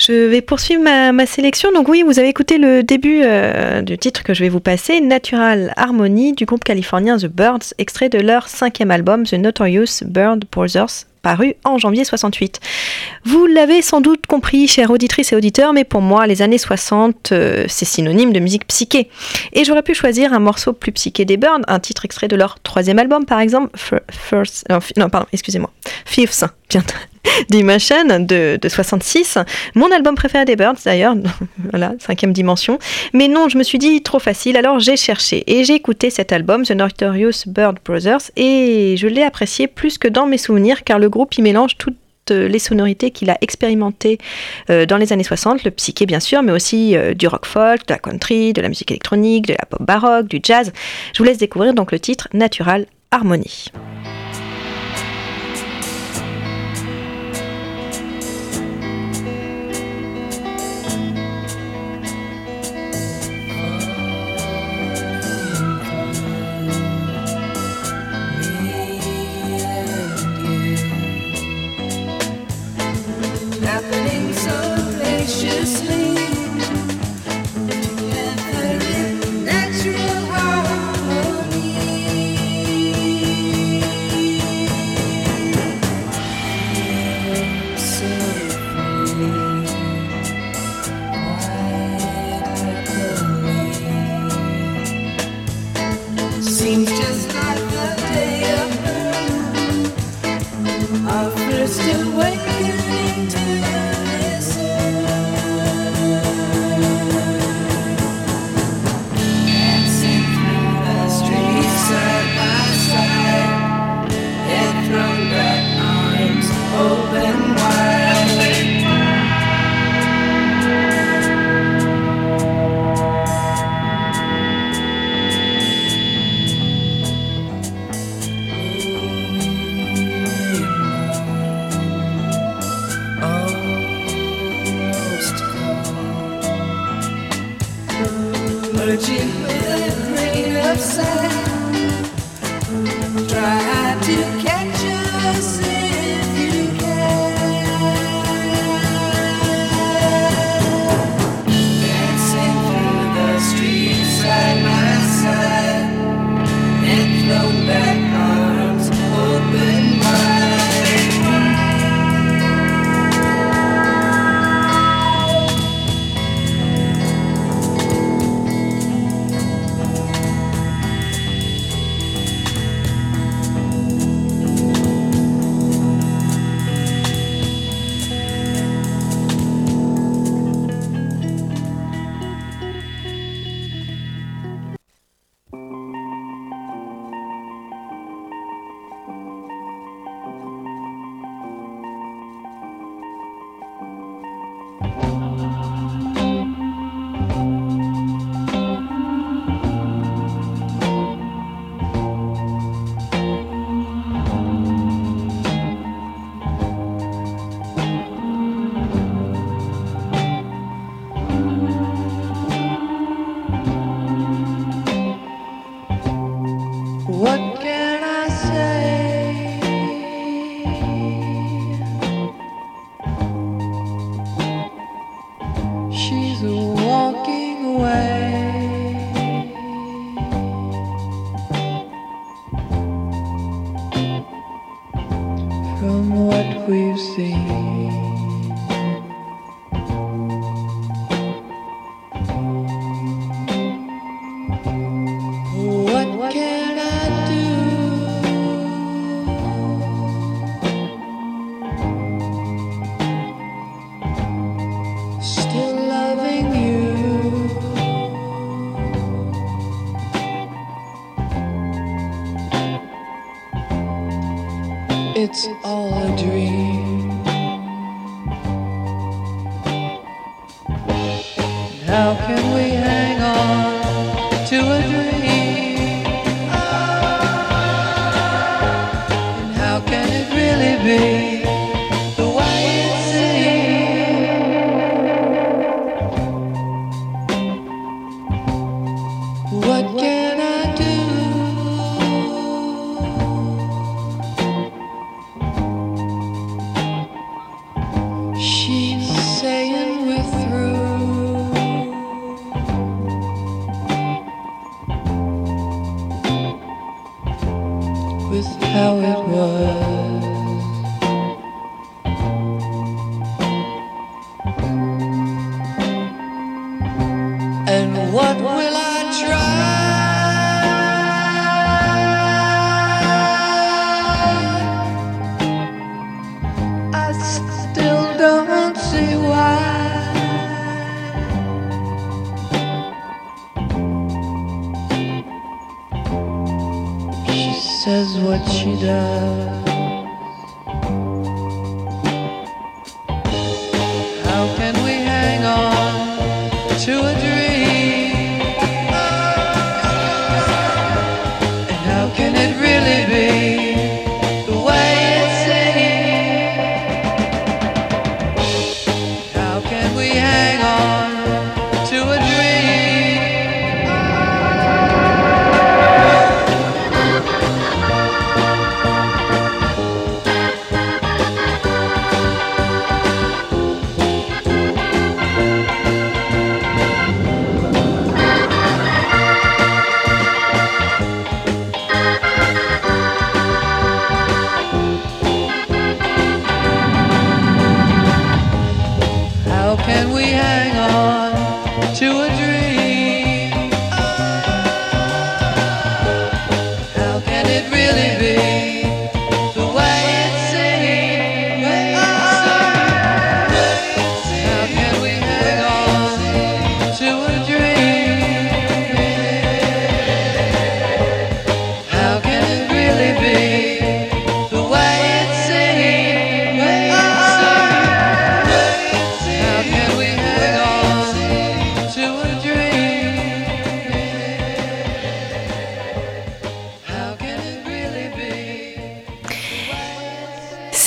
Je 0.00 0.28
vais 0.28 0.42
poursuivre 0.42 0.82
ma, 0.82 1.10
ma 1.10 1.26
sélection. 1.26 1.72
Donc 1.72 1.88
oui, 1.88 2.04
vous 2.06 2.20
avez 2.20 2.28
écouté 2.28 2.58
le 2.58 2.84
début 2.84 3.22
euh, 3.24 3.82
du 3.82 3.98
titre 3.98 4.22
que 4.22 4.32
je 4.32 4.44
vais 4.44 4.48
vous 4.48 4.60
passer, 4.60 5.00
Natural 5.00 5.72
Harmony 5.76 6.34
du 6.34 6.44
groupe 6.44 6.62
californien 6.62 7.16
The 7.16 7.26
Birds, 7.26 7.74
extrait 7.78 8.08
de 8.08 8.20
leur 8.20 8.48
cinquième 8.48 8.92
album 8.92 9.24
The 9.24 9.34
Notorious 9.34 10.04
Bird 10.04 10.44
Brothers, 10.52 11.06
paru 11.22 11.54
en 11.64 11.78
janvier 11.78 12.04
68. 12.04 12.60
Vous 13.24 13.46
l'avez 13.46 13.82
sans 13.82 14.00
doute 14.00 14.26
compris, 14.26 14.66
chères 14.68 14.90
auditrices 14.90 15.32
et 15.32 15.36
auditeurs, 15.36 15.72
mais 15.72 15.84
pour 15.84 16.00
moi, 16.00 16.26
les 16.26 16.42
années 16.42 16.58
60, 16.58 17.32
euh, 17.32 17.64
c'est 17.68 17.84
synonyme 17.84 18.32
de 18.32 18.40
musique 18.40 18.66
psyché. 18.66 19.08
Et 19.52 19.64
j'aurais 19.64 19.82
pu 19.82 19.94
choisir 19.94 20.32
un 20.32 20.38
morceau 20.38 20.72
plus 20.72 20.92
psyché 20.92 21.24
des 21.24 21.36
Birds, 21.36 21.60
un 21.68 21.78
titre 21.80 22.04
extrait 22.04 22.28
de 22.28 22.36
leur 22.36 22.60
troisième 22.60 22.98
album, 22.98 23.24
par 23.24 23.40
exemple, 23.40 23.76
Fir- 23.76 24.00
First, 24.10 24.64
non, 24.70 24.80
fi- 24.80 24.94
non, 24.96 25.08
pardon, 25.10 25.26
excusez-moi, 25.32 25.70
Fifth, 26.04 26.44
bien, 26.70 26.82
Dimension 27.50 28.04
de, 28.20 28.58
de 28.60 28.68
66, 28.68 29.38
mon 29.74 29.90
album 29.92 30.14
préféré 30.14 30.44
des 30.44 30.56
Birds 30.56 30.76
d'ailleurs, 30.84 31.14
voilà, 31.70 31.94
cinquième 31.98 32.32
dimension. 32.32 32.78
Mais 33.12 33.28
non, 33.28 33.48
je 33.48 33.58
me 33.58 33.62
suis 33.62 33.78
dit 33.78 34.02
trop 34.02 34.18
facile, 34.18 34.56
alors 34.56 34.78
j'ai 34.78 34.96
cherché 34.96 35.44
et 35.46 35.64
j'ai 35.64 35.74
écouté 35.74 36.10
cet 36.10 36.32
album, 36.32 36.64
The 36.64 36.72
Notorious 36.72 37.44
Bird 37.46 37.78
Brothers, 37.84 38.30
et 38.36 38.96
je 38.96 39.06
l'ai 39.06 39.22
apprécié 39.22 39.66
plus 39.66 39.98
que 39.98 40.08
dans 40.08 40.26
mes 40.26 40.38
souvenirs, 40.38 40.84
car 40.84 40.98
le 40.98 41.08
groupe 41.08 41.34
y 41.34 41.42
mélange 41.42 41.76
toutes 41.78 41.96
les 42.30 42.58
sonorités 42.58 43.10
qu'il 43.10 43.30
a 43.30 43.38
expérimentées 43.40 44.18
euh, 44.70 44.86
dans 44.86 44.96
les 44.96 45.12
années 45.12 45.24
60, 45.24 45.64
le 45.64 45.70
psyché 45.70 46.06
bien 46.06 46.20
sûr, 46.20 46.42
mais 46.42 46.52
aussi 46.52 46.96
euh, 46.96 47.14
du 47.14 47.26
rock 47.26 47.46
folk, 47.46 47.86
de 47.86 47.94
la 47.94 47.98
country, 47.98 48.52
de 48.52 48.60
la 48.60 48.68
musique 48.68 48.90
électronique, 48.90 49.46
de 49.46 49.54
la 49.54 49.66
pop 49.66 49.82
baroque, 49.82 50.28
du 50.28 50.40
jazz. 50.42 50.72
Je 51.14 51.18
vous 51.18 51.24
laisse 51.24 51.38
découvrir 51.38 51.74
donc 51.74 51.92
le 51.92 51.98
titre 51.98 52.28
Natural 52.32 52.86
Harmony. 53.10 53.70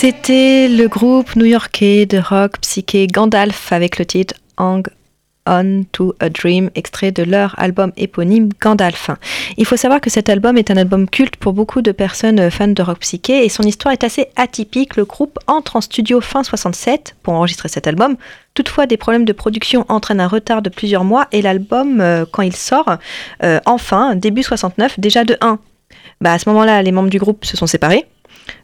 C'était 0.01 0.67
le 0.67 0.87
groupe 0.87 1.35
new-yorkais 1.35 2.07
de 2.07 2.17
rock 2.17 2.57
psyché 2.61 3.05
Gandalf 3.05 3.71
avec 3.71 3.99
le 3.99 4.05
titre 4.07 4.33
Hang 4.57 4.87
On 5.45 5.83
to 5.91 6.15
a 6.19 6.29
Dream, 6.29 6.71
extrait 6.73 7.11
de 7.11 7.21
leur 7.21 7.53
album 7.59 7.91
éponyme 7.97 8.49
Gandalf. 8.59 9.11
Il 9.57 9.65
faut 9.67 9.77
savoir 9.77 10.01
que 10.01 10.09
cet 10.09 10.27
album 10.27 10.57
est 10.57 10.71
un 10.71 10.77
album 10.77 11.07
culte 11.07 11.35
pour 11.35 11.53
beaucoup 11.53 11.83
de 11.83 11.91
personnes 11.91 12.49
fans 12.49 12.67
de 12.69 12.81
rock 12.81 12.97
psyché 13.01 13.45
et 13.45 13.49
son 13.49 13.61
histoire 13.61 13.93
est 13.93 14.03
assez 14.03 14.29
atypique. 14.37 14.95
Le 14.95 15.05
groupe 15.05 15.37
entre 15.45 15.75
en 15.75 15.81
studio 15.81 16.19
fin 16.19 16.43
67 16.43 17.17
pour 17.21 17.35
enregistrer 17.35 17.69
cet 17.69 17.85
album. 17.85 18.15
Toutefois, 18.55 18.87
des 18.87 18.97
problèmes 18.97 19.25
de 19.25 19.33
production 19.33 19.85
entraînent 19.87 20.19
un 20.19 20.27
retard 20.27 20.63
de 20.63 20.69
plusieurs 20.69 21.03
mois 21.03 21.27
et 21.31 21.43
l'album, 21.43 22.01
euh, 22.01 22.25
quand 22.31 22.41
il 22.41 22.55
sort, 22.55 22.97
euh, 23.43 23.59
enfin, 23.67 24.15
début 24.15 24.41
69, 24.41 24.99
déjà 24.99 25.25
de 25.25 25.37
1. 25.41 25.59
Bah, 26.21 26.33
à 26.33 26.39
ce 26.39 26.49
moment-là, 26.49 26.81
les 26.81 26.91
membres 26.91 27.11
du 27.11 27.19
groupe 27.19 27.45
se 27.45 27.55
sont 27.55 27.67
séparés. 27.67 28.07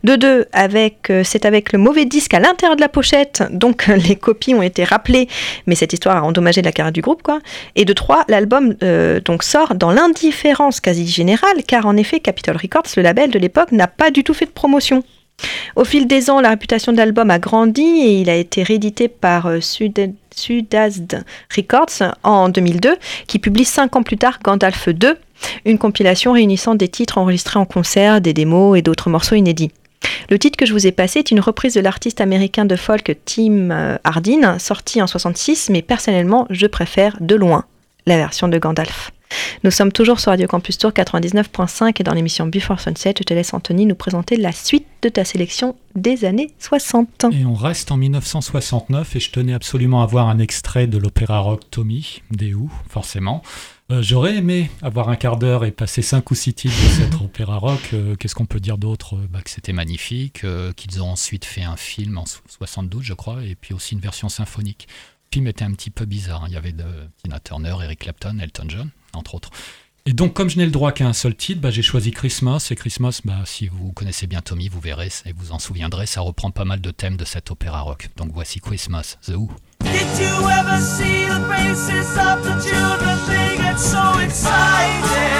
De 0.07 0.15
deux, 0.15 0.45
euh, 0.55 1.21
c'est 1.25 1.43
avec 1.45 1.73
le 1.73 1.79
mauvais 1.79 2.05
disque 2.05 2.33
à 2.33 2.39
l'intérieur 2.39 2.77
de 2.77 2.81
la 2.81 2.87
pochette, 2.87 3.43
donc 3.51 3.87
les 4.07 4.15
copies 4.15 4.55
ont 4.55 4.61
été 4.61 4.85
rappelées, 4.85 5.27
mais 5.65 5.75
cette 5.75 5.91
histoire 5.91 6.15
a 6.15 6.23
endommagé 6.23 6.61
la 6.61 6.71
carrière 6.71 6.93
du 6.93 7.01
groupe, 7.01 7.21
quoi. 7.23 7.39
Et 7.75 7.83
de 7.83 7.91
trois, 7.91 8.23
l'album 8.29 8.73
euh, 8.83 9.19
donc 9.19 9.43
sort 9.43 9.75
dans 9.75 9.91
l'indifférence 9.91 10.79
quasi 10.79 11.05
générale, 11.05 11.61
car 11.67 11.85
en 11.87 11.97
effet, 11.97 12.21
Capitol 12.21 12.55
Records, 12.55 12.85
le 12.95 13.03
label 13.03 13.31
de 13.31 13.37
l'époque, 13.37 13.73
n'a 13.73 13.87
pas 13.87 14.09
du 14.09 14.23
tout 14.23 14.33
fait 14.33 14.45
de 14.45 14.51
promotion. 14.51 15.03
Au 15.75 15.83
fil 15.83 16.07
des 16.07 16.29
ans, 16.29 16.39
la 16.39 16.51
réputation 16.51 16.93
de 16.93 16.97
l'album 16.97 17.29
a 17.29 17.37
grandi 17.37 17.81
et 17.81 18.21
il 18.21 18.29
a 18.29 18.35
été 18.37 18.63
réédité 18.63 19.09
par 19.09 19.47
euh, 19.47 19.59
Sud- 19.59 20.13
Sudazd 20.33 21.21
Records 21.53 22.13
en 22.23 22.47
2002, 22.47 22.95
qui 23.27 23.39
publie 23.39 23.65
cinq 23.65 23.97
ans 23.97 24.03
plus 24.03 24.17
tard 24.17 24.39
Gandalf 24.41 24.87
2, 24.87 25.17
une 25.65 25.77
compilation 25.77 26.31
réunissant 26.31 26.75
des 26.75 26.87
titres 26.87 27.17
enregistrés 27.17 27.59
en 27.59 27.65
concert, 27.65 28.21
des 28.21 28.31
démos 28.33 28.77
et 28.77 28.81
d'autres 28.81 29.09
morceaux 29.09 29.35
inédits. 29.35 29.71
Le 30.29 30.37
titre 30.37 30.57
que 30.57 30.65
je 30.65 30.73
vous 30.73 30.85
ai 30.85 30.91
passé 30.91 31.19
est 31.19 31.31
une 31.31 31.39
reprise 31.39 31.73
de 31.73 31.79
l'artiste 31.79 32.21
américain 32.21 32.65
de 32.65 32.75
folk 32.75 33.17
Tim 33.25 33.71
euh, 33.71 33.97
Hardin, 34.03 34.59
sorti 34.59 35.01
en 35.01 35.07
66, 35.07 35.69
mais 35.69 35.81
personnellement, 35.81 36.47
je 36.49 36.67
préfère 36.67 37.15
de 37.21 37.35
loin 37.35 37.65
la 38.05 38.17
version 38.17 38.47
de 38.47 38.57
Gandalf. 38.57 39.11
Nous 39.63 39.71
sommes 39.71 39.91
toujours 39.91 40.19
sur 40.19 40.31
Radio 40.31 40.47
Campus 40.47 40.77
Tour 40.77 40.91
99.5 40.91 41.95
et 41.99 42.03
dans 42.03 42.13
l'émission 42.13 42.47
Before 42.47 42.79
Sunset, 42.79 43.15
je 43.17 43.23
te 43.23 43.33
laisse 43.33 43.53
Anthony 43.53 43.85
nous 43.85 43.95
présenter 43.95 44.37
la 44.37 44.51
suite 44.51 44.85
de 45.01 45.09
ta 45.09 45.25
sélection 45.25 45.75
des 45.95 46.25
années 46.25 46.51
60. 46.59 47.25
Et 47.33 47.45
on 47.45 47.53
reste 47.53 47.91
en 47.91 47.97
1969 47.97 49.15
et 49.15 49.19
je 49.19 49.31
tenais 49.31 49.53
absolument 49.53 50.01
à 50.01 50.05
voir 50.05 50.29
un 50.29 50.39
extrait 50.39 50.87
de 50.87 50.97
l'opéra 50.97 51.39
rock 51.39 51.61
Tommy, 51.69 52.21
des 52.31 52.53
Who, 52.53 52.69
forcément. 52.89 53.43
Euh, 53.89 54.01
j'aurais 54.01 54.35
aimé 54.35 54.69
avoir 54.81 55.07
un 55.07 55.15
quart 55.15 55.37
d'heure 55.37 55.63
et 55.63 55.71
passer 55.71 56.01
cinq 56.01 56.29
ou 56.31 56.35
six 56.35 56.53
titres 56.53 56.75
de 56.75 56.89
cette 56.89 57.13
opéra 57.21 57.57
rock. 57.57 57.79
Euh, 57.93 58.15
qu'est-ce 58.15 58.35
qu'on 58.35 58.45
peut 58.45 58.59
dire 58.59 58.77
d'autre 58.77 59.15
euh, 59.15 59.27
bah, 59.29 59.41
Que 59.41 59.49
c'était 59.49 59.71
magnifique, 59.71 60.45
qu'ils 60.75 61.01
ont 61.01 61.09
ensuite 61.09 61.45
fait 61.45 61.63
un 61.63 61.77
film 61.77 62.17
en 62.17 62.25
72, 62.25 63.03
je 63.03 63.13
crois, 63.13 63.43
et 63.43 63.55
puis 63.55 63.73
aussi 63.73 63.95
une 63.95 64.01
version 64.01 64.27
symphonique. 64.27 64.87
Le 65.31 65.35
film 65.37 65.47
était 65.47 65.63
un 65.63 65.71
petit 65.71 65.89
peu 65.89 66.05
bizarre. 66.05 66.43
Hein. 66.43 66.47
Il 66.49 66.53
y 66.53 66.57
avait 66.57 66.73
de 66.73 66.85
Tina 67.23 67.39
Turner, 67.39 67.75
Eric 67.81 67.99
Clapton, 67.99 68.39
Elton 68.39 68.65
John, 68.67 68.89
entre 69.13 69.35
autres. 69.35 69.51
Et 70.05 70.13
donc, 70.13 70.33
comme 70.33 70.49
je 70.49 70.57
n'ai 70.57 70.65
le 70.65 70.71
droit 70.71 70.91
qu'à 70.93 71.05
un 71.05 71.13
seul 71.13 71.35
titre, 71.35 71.61
bah, 71.61 71.69
j'ai 71.69 71.81
choisi 71.81 72.11
Christmas. 72.11 72.67
Et 72.71 72.75
Christmas, 72.75 73.21
bah, 73.23 73.41
si 73.45 73.67
vous 73.67 73.93
connaissez 73.93 74.27
bien 74.27 74.41
Tommy, 74.41 74.67
vous 74.67 74.79
verrez 74.81 75.09
et 75.25 75.31
vous 75.31 75.53
en 75.53 75.59
souviendrez, 75.59 76.05
ça 76.05 76.21
reprend 76.21 76.51
pas 76.51 76.65
mal 76.65 76.81
de 76.81 76.91
thèmes 76.91 77.17
de 77.17 77.25
cette 77.25 77.51
opéra 77.51 77.81
rock. 77.81 78.09
Donc 78.17 78.31
voici 78.33 78.59
Christmas, 78.59 79.17
The 79.25 79.31
Who. 79.31 79.49
Did 79.81 80.07
you 80.19 80.49
ever 80.49 80.81
see 80.81 81.25
the 81.25 81.39
faces 81.49 82.17
of 82.17 82.43
the 82.43 82.61
children? 82.61 83.36
so 83.77 84.17
excited. 84.17 85.36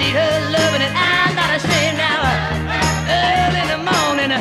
Need 0.00 0.16
her 0.16 0.34
loving 0.48 0.80
and 0.80 0.96
I'm 0.96 1.32
not 1.36 1.50
ashamed 1.60 1.98
now. 2.00 2.20
Early 3.04 3.60
in 3.64 3.68
the 3.76 3.82
morning, 3.84 4.32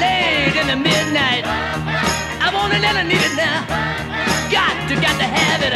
late 0.00 0.56
in 0.56 0.66
the 0.72 0.78
midnight. 0.88 1.44
I 2.40 2.48
want 2.56 2.72
it 2.72 2.80
and 2.80 2.96
I 2.96 3.04
need 3.04 3.20
it 3.20 3.36
now. 3.36 3.58
Got 4.48 4.74
to, 4.88 4.94
got 4.96 5.16
to 5.20 5.28
have 5.38 5.60
it. 5.68 5.74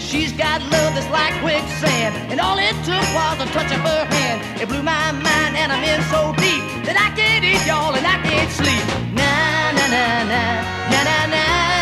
She's 0.00 0.32
got 0.32 0.62
love 0.72 0.92
that's 0.96 1.10
like 1.10 1.34
quicksand, 1.44 2.16
and 2.32 2.40
all 2.40 2.58
it 2.58 2.76
took 2.88 3.06
was 3.12 3.36
a 3.44 3.46
touch 3.52 3.70
of 3.76 3.80
her 3.90 4.04
hand. 4.16 4.38
It 4.60 4.68
blew 4.68 4.82
my 4.82 5.12
mind, 5.12 5.52
and 5.60 5.70
I'm 5.70 5.84
in 5.84 6.00
so 6.14 6.32
deep 6.40 6.64
that 6.88 6.96
I 6.96 7.08
can't 7.14 7.44
eat 7.44 7.62
y'all 7.68 7.94
and 7.94 8.06
I 8.06 8.16
can't 8.24 8.50
sleep. 8.50 8.84
Na 9.12 9.32
na 9.76 9.84
na 9.94 10.04
na 10.32 10.42
na 10.90 11.00
na 11.08 11.26
na 11.34 11.79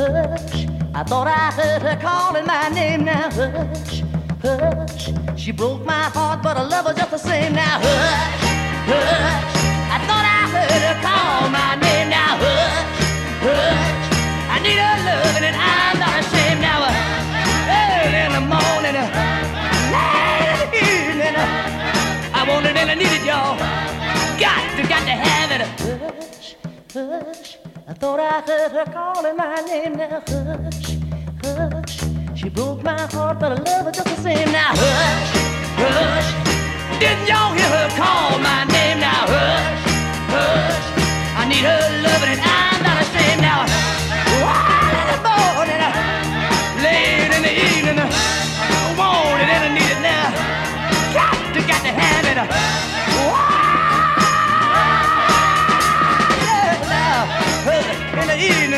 Hush. 0.00 0.66
I 0.94 1.04
thought 1.04 1.28
I 1.28 1.52
heard 1.52 1.82
her 1.82 1.96
calling 2.00 2.46
my 2.46 2.70
name 2.70 3.04
now. 3.04 3.28
Hush, 3.28 4.00
hush. 4.40 5.12
She 5.36 5.52
broke 5.52 5.84
my 5.84 6.04
heart, 6.16 6.42
but 6.42 6.56
I 6.56 6.62
love 6.62 6.86
her 6.86 6.94
just 6.94 7.10
the 7.10 7.18
same 7.18 7.52
now. 7.52 7.78
Hush, 7.84 8.40
hush. 8.88 9.56
I 9.92 9.98
thought 10.08 10.24
I 10.24 10.40
heard 10.56 10.82
her 10.88 10.96
call 11.04 11.50
my 11.52 11.76
name 11.84 12.08
now. 12.08 12.32
Hush, 12.40 13.04
hush. 13.44 14.08
I 14.48 14.56
need 14.64 14.80
her 14.80 14.96
loving 15.04 15.44
and 15.44 15.56
I'm 15.68 15.98
not 16.00 16.16
ashamed 16.24 16.62
now. 16.64 16.80
Uh, 16.80 16.96
early 17.76 18.20
in 18.24 18.32
the 18.32 18.44
morning, 18.48 18.96
uh, 18.96 19.04
late 19.92 20.48
in 20.48 20.56
the 20.64 20.80
evening. 20.80 21.36
Uh, 21.36 22.40
I 22.40 22.48
want 22.48 22.64
it 22.64 22.74
and 22.74 22.88
I 22.88 22.94
need 22.94 23.12
it, 23.12 23.24
y'all. 23.28 23.52
Got 24.40 24.64
to, 24.80 24.82
got 24.88 25.04
to 25.04 25.12
have 25.12 25.50
it. 25.52 25.60
Hush, 25.76 26.56
hush. 26.94 27.69
I 28.00 28.02
thought 28.02 28.18
I 28.18 28.40
heard 28.40 28.72
her 28.72 28.92
calling 28.94 29.36
my 29.36 29.56
name 29.56 29.96
now. 29.96 30.22
Hush, 30.26 30.96
hush. 31.44 32.00
She 32.34 32.48
broke 32.48 32.82
my 32.82 32.98
heart, 32.98 33.38
but 33.38 33.52
I 33.52 33.56
love 33.56 33.84
her 33.84 33.92
just 33.92 34.06
the 34.06 34.16
same 34.22 34.50
now. 34.50 34.72
Hush, 34.72 35.36
hush. 35.76 36.98
Didn't 36.98 37.28
y'all 37.28 37.52
hear 37.52 37.68
her 37.68 37.90
call 38.00 38.38
my 38.38 38.64
name 38.72 39.00
now? 39.00 39.26
Hush, 39.28 39.84
hush. 40.32 40.96
I 41.36 41.46
need 41.46 41.62
her 41.62 42.02
loving 42.02 42.30
and 42.30 42.40
I'm 42.40 42.69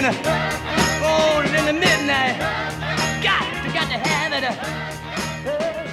the 0.03 0.09
evening, 0.09 0.25
want 1.01 1.47
it 1.47 1.55
in 1.59 1.67
the 1.67 1.73
midnight. 1.73 2.39
Got 3.23 3.43
to, 3.63 3.73
got 3.73 3.89
to 3.89 3.99
have 3.99 4.33
it. 4.33 4.45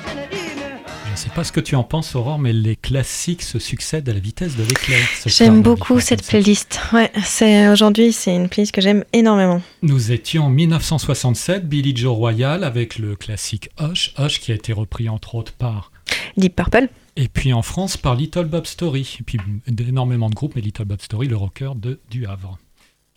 In 0.10 0.16
the 0.16 0.34
evening. 0.34 0.80
Je 1.06 1.12
ne 1.12 1.16
sais 1.16 1.30
pas 1.30 1.44
ce 1.44 1.52
que 1.52 1.60
tu 1.60 1.76
en 1.76 1.84
penses, 1.84 2.16
Aurore, 2.16 2.40
mais 2.40 2.54
les 2.54 2.76
classiques 2.76 3.44
se 3.44 3.60
succèdent 3.60 4.10
à 4.10 4.14
la 4.14 4.20
vitesse 4.20 4.56
de 4.56 4.64
l'éclair. 4.64 5.00
J'aime 5.26 5.62
beaucoup 5.62 6.00
cette 6.00 6.26
playlist. 6.26 6.80
Ouais, 6.94 7.12
c'est 7.24 7.70
aujourd'hui, 7.70 8.12
c'est 8.12 8.36
une 8.36 8.50
playlist 8.50 8.74
que 8.74 8.82
j'aime 8.82 9.04
énormément. 9.14 9.62
Nous 9.84 10.12
étions 10.12 10.46
en 10.46 10.50
1967, 10.50 11.68
Billy 11.68 11.96
Joe 11.96 12.16
Royal 12.16 12.64
avec 12.64 12.98
le 12.98 13.16
classique 13.16 13.70
Hush, 13.80 14.14
Hush 14.18 14.40
qui 14.40 14.52
a 14.52 14.56
été 14.56 14.74
repris 14.74 15.08
entre 15.10 15.36
autres 15.36 15.54
par 15.54 15.92
Deep 16.38 16.56
Purple. 16.56 16.88
et 17.16 17.28
puis 17.28 17.54
en 17.54 17.62
France 17.62 17.98
par 17.98 18.16
Little 18.16 18.46
Bob 18.46 18.66
Story, 18.66 19.18
et 19.20 19.24
puis 19.24 19.38
énormément 19.88 20.30
de 20.30 20.36
groupes, 20.36 20.56
mais 20.56 20.62
Little 20.62 20.86
Bob 20.86 21.02
Story, 21.02 21.28
le 21.28 21.36
rocker 21.36 21.74
de 21.76 22.00
Du 22.10 22.26
Havre. 22.26 22.58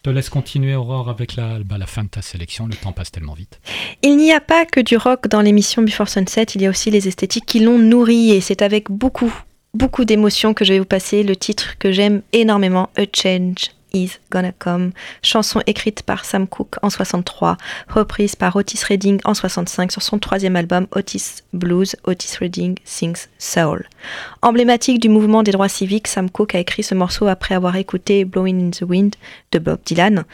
Te 0.03 0.11
laisse 0.11 0.31
continuer 0.31 0.75
Aurore 0.75 1.09
avec 1.09 1.37
la, 1.37 1.61
bah, 1.61 1.79
la 1.79 1.87
fin 1.87 2.03
de 2.03 2.09
ta 2.09 2.23
sélection, 2.23 2.67
le 2.67 2.75
temps 2.75 2.91
passe 2.91 3.13
tellement 3.13 3.35
vite. 3.35 3.61
Il 4.03 4.17
n'y 4.17 4.33
a 4.33 4.41
pas 4.41 4.67
que 4.67 4.81
du 4.81 4.97
rock 4.97 5.29
dans 5.29 5.41
l'émission 5.41 5.81
Before 5.81 6.09
Sunset, 6.09 6.47
il 6.57 6.63
y 6.63 6.67
a 6.67 6.71
aussi 6.71 6.91
les 6.91 7.07
esthétiques 7.07 7.47
qui 7.47 7.61
l'ont 7.61 7.79
nourri 7.79 8.33
et 8.33 8.41
c'est 8.41 8.63
avec 8.63 8.91
beaucoup, 8.91 9.33
beaucoup 9.75 10.05
d'émotion 10.05 10.55
que 10.55 10.65
je 10.65 10.73
vais 10.73 10.81
vous 10.81 10.85
passer 10.85 11.23
le 11.23 11.37
titre 11.37 11.79
que 11.79 11.93
j'aime 11.93 12.23
énormément, 12.33 12.91
A 12.97 13.05
Change 13.15 13.71
is 13.95 14.19
Gonna 14.31 14.51
Come, 14.51 14.91
chanson 15.23 15.63
écrite 15.67 16.03
par 16.03 16.25
Sam 16.25 16.49
Cooke 16.49 16.77
en 16.83 16.91
63, 16.91 17.57
reprise 17.89 18.35
par 18.35 18.57
Otis 18.57 18.83
Redding 18.89 19.21
en 19.25 19.35
65 19.35 19.93
sur 19.93 20.03
son 20.03 20.19
troisième 20.19 20.57
album 20.57 20.89
Otis 20.97 21.43
Blues, 21.53 21.95
Otis 22.05 22.39
Redding 22.41 22.77
Sings 22.85 23.29
Soul. 23.39 23.87
Emblématique 24.43 25.01
du 25.01 25.09
mouvement 25.09 25.43
des 25.43 25.53
droits 25.53 25.69
civiques, 25.69 26.09
Sam 26.09 26.31
Cooke 26.31 26.55
a 26.55 26.59
écrit 26.59 26.83
ce 26.83 26.95
morceau 26.95 27.27
après 27.27 27.55
avoir 27.55 27.77
écouté 27.77 28.25
Blowing 28.25 28.69
in 28.69 28.71
the 28.71 28.83
Wind 28.83 29.15
de 29.53 29.59
Bob 29.59 29.79
Dylan. 29.85 30.25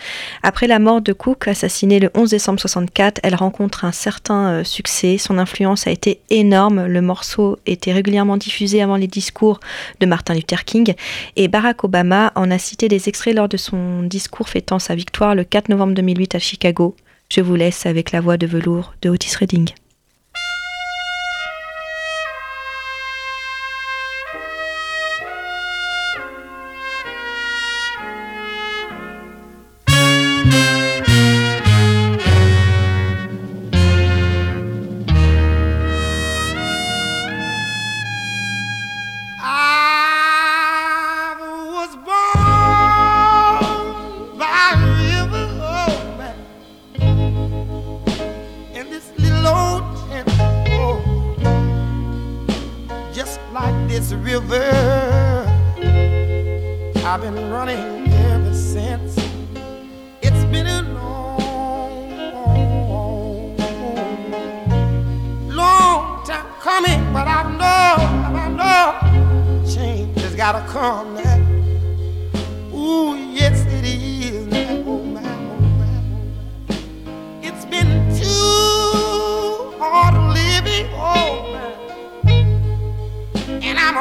Après 0.42 0.66
la 0.66 0.78
mort 0.78 1.00
de 1.00 1.12
Cook, 1.12 1.48
assassinée 1.48 2.00
le 2.00 2.10
11 2.14 2.30
décembre 2.30 2.60
64, 2.60 3.20
elle 3.22 3.34
rencontre 3.34 3.84
un 3.84 3.92
certain 3.92 4.48
euh, 4.48 4.64
succès. 4.64 5.18
Son 5.18 5.38
influence 5.38 5.86
a 5.86 5.90
été 5.90 6.20
énorme. 6.30 6.86
Le 6.86 7.02
morceau 7.02 7.58
était 7.66 7.92
régulièrement 7.92 8.36
diffusé 8.36 8.82
avant 8.82 8.96
les 8.96 9.06
discours 9.06 9.60
de 10.00 10.06
Martin 10.06 10.34
Luther 10.34 10.64
King 10.64 10.94
et 11.36 11.48
Barack 11.48 11.84
Obama 11.84 12.32
en 12.34 12.50
a 12.50 12.58
cité 12.58 12.88
des 12.88 13.08
extraits 13.08 13.34
lors 13.34 13.48
de 13.48 13.56
son 13.56 14.02
discours 14.02 14.48
fêtant 14.48 14.78
sa 14.78 14.94
victoire 14.94 15.34
le 15.34 15.44
4 15.44 15.68
novembre 15.68 15.94
2008 15.94 16.34
à 16.34 16.38
Chicago. 16.38 16.96
Je 17.30 17.40
vous 17.40 17.54
laisse 17.56 17.84
avec 17.84 18.12
la 18.12 18.20
voix 18.20 18.36
de 18.36 18.46
velours 18.46 18.94
de 19.02 19.10
Otis 19.10 19.36
Redding. 19.36 19.70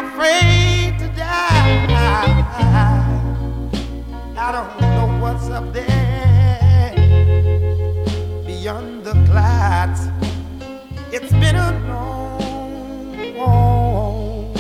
Afraid 0.06 1.00
to 1.00 1.08
die. 1.16 2.38
I 4.38 4.52
don't 4.52 4.80
know 4.80 5.08
what's 5.20 5.48
up 5.50 5.74
there 5.74 6.94
beyond 8.46 9.04
the 9.04 9.14
clouds. 9.26 10.08
It's 11.12 11.32
been 11.32 11.56
a 11.56 11.72
long, 11.88 13.36
long, 13.38 14.54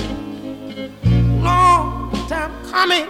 long 1.43 2.11
time 2.27 2.51
coming. 2.71 3.07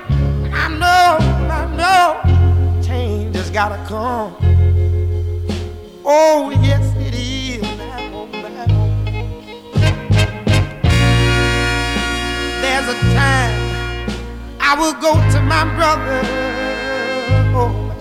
I 0.54 0.68
know, 0.68 1.18
I 1.50 1.66
know, 1.80 2.82
change 2.84 3.36
has 3.38 3.50
gotta 3.50 3.78
come. 3.88 4.36
Oh, 6.04 6.52
yes, 6.62 6.87
I 12.90 14.76
will 14.80 14.94
go 14.94 15.12
to 15.32 15.42
my 15.42 15.66
brother. 15.76 16.22
Oh, 17.54 17.92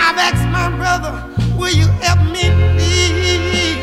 I've 0.00 0.16
asked 0.16 0.48
my 0.48 0.70
brother, 0.74 1.12
will 1.58 1.74
you 1.74 1.86
help 2.00 2.20
me 2.32 2.48
please? 2.72 3.76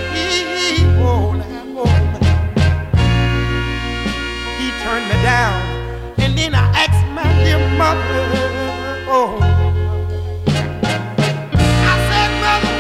Oh, 0.98 1.38
oh, 1.78 1.86
He 4.58 4.72
turned 4.82 5.08
me 5.08 5.18
down, 5.22 5.62
and 6.18 6.36
then 6.36 6.56
I 6.56 6.66
asked 6.74 7.06
my 7.14 7.32
dear 7.44 7.60
mother. 7.78 8.26
Oh, 9.08 9.38
I 11.86 11.96
said, 12.10 12.32
mother, 12.42 12.74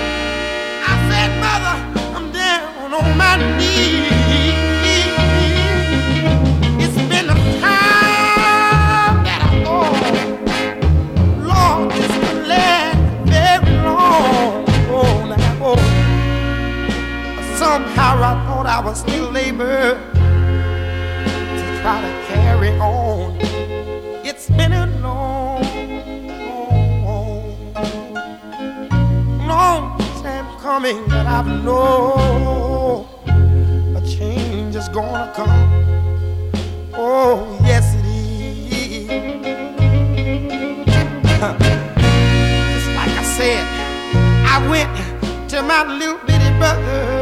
I 0.89 0.93
said, 1.07 1.31
mother, 1.39 1.75
I'm 2.17 2.31
down 2.31 2.93
on 2.95 3.15
my 3.15 3.35
knees. 3.59 4.16
I 18.67 18.81
was 18.81 18.99
still 18.99 19.35
able 19.37 19.65
to 19.65 19.97
try 21.81 22.01
to 22.01 22.25
carry 22.27 22.71
on. 22.79 23.37
It's 24.25 24.49
been 24.49 24.73
a 24.73 24.87
long, 24.99 25.63
long, 27.05 27.73
long 29.47 29.97
time 30.21 30.45
coming 30.59 31.07
that 31.07 31.25
I've 31.25 31.47
known 31.63 33.07
a 33.95 34.01
change 34.05 34.75
is 34.75 34.89
gonna 34.89 35.31
come. 35.33 35.49
Oh, 36.93 37.57
yes, 37.63 37.95
it 37.95 38.05
is. 38.05 39.07
Just 42.73 42.89
like 42.97 43.13
I 43.15 43.23
said, 43.37 43.65
I 44.45 44.67
went 44.69 45.49
to 45.51 45.61
my 45.63 45.83
little 45.85 46.19
bitty 46.27 46.51
brother. 46.59 47.16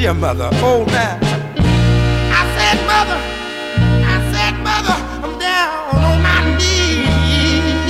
Dear 0.00 0.14
mother. 0.14 0.48
Oh, 0.54 0.84
now. 0.86 1.18
I 1.20 2.42
said, 2.56 2.78
mother, 2.88 3.20
I 4.12 4.16
said, 4.32 4.54
mother, 4.64 4.96
I'm 5.24 5.38
down 5.38 5.94
on 5.94 6.22
my 6.22 6.40
knees. 6.56 7.84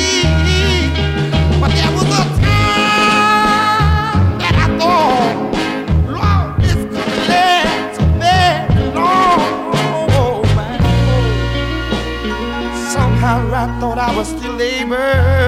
But 1.60 1.70
there 1.78 1.92
was 1.94 2.08
a 2.10 2.24
time 2.42 4.38
that 4.42 4.54
I 4.58 4.68
thought, 4.80 5.36
Lord, 6.16 6.48
this 6.60 6.82
could 6.92 7.12
last 7.30 7.96
so 7.96 8.02
very 8.18 8.90
long. 8.92 9.70
Oh, 10.18 10.42
my 10.56 10.70
Somehow 12.92 13.38
I 13.54 13.64
thought 13.78 13.98
I 13.98 14.10
was 14.16 14.26
still 14.26 14.60
able 14.60 15.39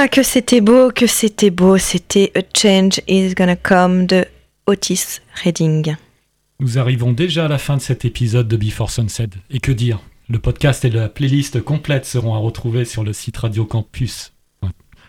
Ah, 0.00 0.06
que 0.06 0.22
c'était 0.22 0.60
beau, 0.60 0.92
que 0.92 1.08
c'était 1.08 1.50
beau. 1.50 1.76
C'était 1.76 2.30
A 2.36 2.42
Change 2.56 3.00
is 3.08 3.34
Gonna 3.34 3.56
Come 3.56 4.06
de 4.06 4.24
Otis 4.66 5.18
Redding. 5.42 5.96
Nous 6.60 6.78
arrivons 6.78 7.10
déjà 7.10 7.46
à 7.46 7.48
la 7.48 7.58
fin 7.58 7.76
de 7.76 7.82
cet 7.82 8.04
épisode 8.04 8.46
de 8.46 8.56
Before 8.56 8.92
Sunset. 8.92 9.30
Et 9.50 9.58
que 9.58 9.72
dire? 9.72 9.98
Le 10.28 10.38
podcast 10.38 10.84
et 10.84 10.90
la 10.90 11.08
playlist 11.08 11.60
complète 11.62 12.04
seront 12.04 12.36
à 12.36 12.38
retrouver 12.38 12.84
sur 12.84 13.02
le 13.02 13.12
site 13.12 13.38
Radio 13.38 13.64
Campus 13.64 14.34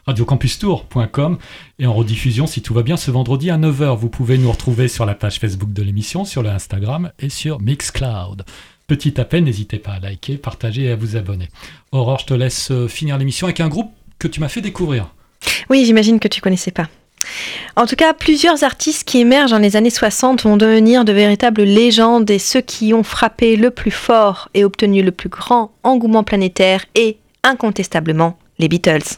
radiocampustour.com 0.08 1.38
et 1.78 1.86
en 1.86 1.94
rediffusion 1.94 2.48
si 2.48 2.64
tout 2.64 2.74
va 2.74 2.82
bien 2.82 2.98
ce 2.98 3.12
vendredi 3.12 3.52
à 3.52 3.60
9h. 3.60 3.96
Vous 3.96 4.10
pouvez 4.10 4.40
nous 4.40 4.52
retrouver 4.52 4.88
sur 4.88 5.06
la 5.06 5.14
page 5.14 5.38
Facebook 5.38 5.72
de 5.72 5.84
l'émission, 5.84 6.26
sur 6.26 6.42
le 6.42 6.50
Instagram 6.50 7.12
et 7.20 7.30
sur 7.30 7.62
Mixcloud. 7.62 8.44
Petit 8.88 9.22
appel, 9.22 9.44
n'hésitez 9.44 9.78
pas 9.78 9.92
à 9.92 10.00
liker, 10.00 10.38
partager 10.38 10.86
et 10.86 10.92
à 10.92 10.96
vous 10.96 11.16
abonner. 11.16 11.50
Aurore, 11.92 12.18
je 12.18 12.26
te 12.26 12.34
laisse 12.34 12.72
euh, 12.72 12.88
finir 12.88 13.20
l'émission 13.20 13.46
avec 13.46 13.60
un 13.60 13.68
groupe 13.68 13.92
que 14.20 14.28
tu 14.28 14.40
m'as 14.40 14.50
fait 14.50 14.62
découvrir. 14.62 15.14
Oui, 15.70 15.86
j'imagine 15.86 16.20
que 16.20 16.28
tu 16.28 16.42
connaissais 16.42 16.72
pas. 16.72 16.88
En 17.76 17.86
tout 17.86 17.96
cas, 17.96 18.14
plusieurs 18.14 18.64
artistes 18.64 19.08
qui 19.08 19.20
émergent 19.20 19.52
dans 19.52 19.60
les 19.60 19.76
années 19.76 19.90
60 19.90 20.44
vont 20.44 20.58
devenir 20.58 21.06
de 21.06 21.14
véritables 21.14 21.64
légendes 21.64 22.30
et 22.30 22.40
ceux 22.40 22.62
qui 22.62 22.94
ont 22.94 23.04
frappé 23.04 23.56
le 23.56 23.72
plus 23.72 23.92
fort 23.92 24.50
et 24.54 24.64
obtenu 24.64 25.02
le 25.02 25.12
plus 25.12 25.30
grand 25.30 25.72
engouement 25.84 26.24
planétaire 26.24 26.86
et, 26.96 27.18
incontestablement, 27.44 28.38
les 28.58 28.68
Beatles. 28.68 29.18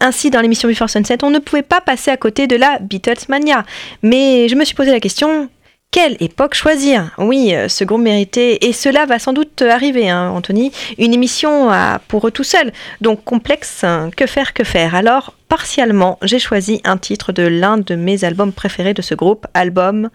Ainsi, 0.00 0.30
dans 0.30 0.40
l'émission 0.40 0.68
Before 0.68 0.90
Sunset, 0.90 1.18
on 1.22 1.30
ne 1.30 1.38
pouvait 1.38 1.62
pas 1.62 1.80
passer 1.80 2.10
à 2.10 2.16
côté 2.16 2.46
de 2.46 2.56
la 2.56 2.78
Beatles 2.80 3.24
Mania. 3.28 3.64
Mais 4.02 4.48
je 4.48 4.56
me 4.56 4.64
suis 4.64 4.74
posé 4.74 4.90
la 4.90 5.00
question, 5.00 5.48
quelle 5.94 6.16
époque 6.18 6.54
choisir 6.54 7.12
Oui, 7.18 7.54
euh, 7.54 7.68
ce 7.68 7.84
groupe 7.84 8.00
méritait, 8.00 8.58
et 8.62 8.72
cela 8.72 9.06
va 9.06 9.20
sans 9.20 9.32
doute 9.32 9.62
arriver, 9.62 10.10
hein, 10.10 10.28
Anthony, 10.30 10.72
une 10.98 11.14
émission 11.14 11.70
pour 12.08 12.26
eux 12.26 12.32
tout 12.32 12.42
seuls. 12.42 12.72
Donc 13.00 13.22
complexe, 13.22 13.84
hein, 13.84 14.10
que 14.16 14.26
faire, 14.26 14.54
que 14.54 14.64
faire 14.64 14.96
Alors, 14.96 15.34
partiellement, 15.48 16.18
j'ai 16.22 16.40
choisi 16.40 16.80
un 16.82 16.96
titre 16.96 17.30
de 17.30 17.44
l'un 17.44 17.78
de 17.78 17.94
mes 17.94 18.24
albums 18.24 18.52
préférés 18.52 18.92
de 18.92 19.02
ce 19.02 19.14
groupe, 19.14 19.46
album 19.54 20.10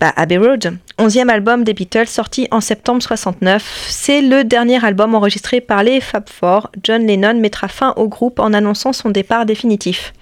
bah, 0.00 0.14
Abbey 0.16 0.38
Road, 0.38 0.78
onzième 0.96 1.28
album 1.28 1.62
des 1.62 1.74
Beatles 1.74 2.06
sorti 2.06 2.48
en 2.50 2.62
septembre 2.62 3.02
69. 3.02 3.88
C'est 3.90 4.22
le 4.22 4.44
dernier 4.44 4.82
album 4.82 5.14
enregistré 5.14 5.60
par 5.60 5.82
les 5.82 6.00
Fab 6.00 6.26
Four. 6.26 6.70
John 6.82 7.06
Lennon 7.06 7.38
mettra 7.38 7.68
fin 7.68 7.92
au 7.96 8.08
groupe 8.08 8.40
en 8.40 8.54
annonçant 8.54 8.94
son 8.94 9.10
départ 9.10 9.44
définitif. 9.44 10.14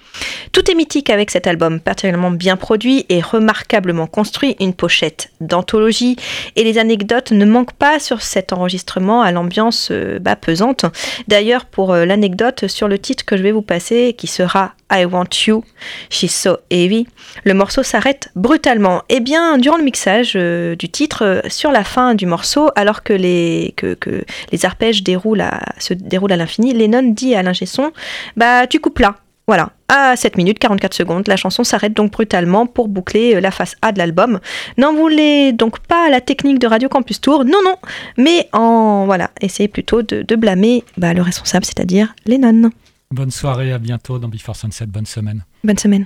Tout 0.51 0.69
est 0.69 0.75
mythique 0.75 1.09
avec 1.09 1.31
cet 1.31 1.47
album, 1.47 1.79
particulièrement 1.79 2.31
bien 2.31 2.57
produit 2.57 3.05
et 3.09 3.21
remarquablement 3.21 4.07
construit, 4.07 4.55
une 4.59 4.73
pochette 4.73 5.31
d'anthologie, 5.39 6.17
et 6.55 6.63
les 6.63 6.77
anecdotes 6.77 7.31
ne 7.31 7.45
manquent 7.45 7.73
pas 7.73 7.99
sur 7.99 8.21
cet 8.21 8.51
enregistrement 8.51 9.21
à 9.21 9.31
l'ambiance 9.31 9.89
euh, 9.91 10.19
bah, 10.19 10.35
pesante. 10.35 10.85
D'ailleurs, 11.27 11.65
pour 11.65 11.93
euh, 11.93 12.05
l'anecdote 12.05 12.67
sur 12.67 12.87
le 12.87 12.99
titre 12.99 13.25
que 13.25 13.37
je 13.37 13.43
vais 13.43 13.51
vous 13.51 13.61
passer, 13.61 14.13
qui 14.17 14.27
sera 14.27 14.73
I 14.91 15.05
Want 15.05 15.29
You, 15.47 15.63
She's 16.09 16.35
So 16.35 16.57
Heavy, 16.69 17.07
le 17.43 17.53
morceau 17.53 17.81
s'arrête 17.81 18.29
brutalement. 18.35 19.03
Et 19.09 19.21
bien, 19.21 19.57
durant 19.57 19.77
le 19.77 19.83
mixage 19.83 20.33
euh, 20.35 20.75
du 20.75 20.89
titre, 20.89 21.23
euh, 21.25 21.41
sur 21.47 21.71
la 21.71 21.83
fin 21.83 22.13
du 22.13 22.25
morceau, 22.25 22.69
alors 22.75 23.03
que 23.03 23.13
les, 23.13 23.73
que, 23.77 23.95
les 24.51 24.65
arpèges 24.65 24.97
se 24.97 25.93
déroulent 25.93 26.31
à 26.31 26.37
l'infini, 26.37 26.73
Lennon 26.73 27.03
dit 27.13 27.35
à 27.35 27.43
l'ingé 27.43 27.65
son, 27.65 27.91
bah 28.35 28.67
tu 28.67 28.79
coupes 28.79 28.99
là. 28.99 29.15
Voilà, 29.51 29.73
à 29.89 30.15
7 30.15 30.37
minutes 30.37 30.59
44 30.59 30.93
secondes, 30.93 31.27
la 31.27 31.35
chanson 31.35 31.65
s'arrête 31.65 31.93
donc 31.93 32.13
brutalement 32.13 32.67
pour 32.67 32.87
boucler 32.87 33.35
euh, 33.35 33.41
la 33.41 33.51
face 33.51 33.75
A 33.81 33.91
de 33.91 33.97
l'album. 33.97 34.39
N'en 34.77 34.93
voulez 34.93 35.51
donc 35.51 35.79
pas 35.79 36.07
à 36.07 36.09
la 36.09 36.21
technique 36.21 36.57
de 36.57 36.67
Radio 36.67 36.87
Campus 36.87 37.19
Tour, 37.19 37.43
non 37.43 37.57
non, 37.61 37.75
mais 38.15 38.47
en 38.53 39.03
voilà, 39.05 39.29
essayez 39.41 39.67
plutôt 39.67 40.03
de, 40.03 40.21
de 40.21 40.35
blâmer 40.37 40.85
bah, 40.95 41.13
le 41.13 41.21
responsable, 41.21 41.65
c'est-à-dire 41.65 42.15
Lennon. 42.25 42.69
Bonne 43.11 43.31
soirée, 43.31 43.73
à 43.73 43.77
bientôt 43.77 44.19
dans 44.19 44.29
Before 44.29 44.55
Sunset, 44.55 44.85
bonne 44.85 45.05
semaine. 45.05 45.43
Bonne 45.65 45.77
semaine. 45.77 46.05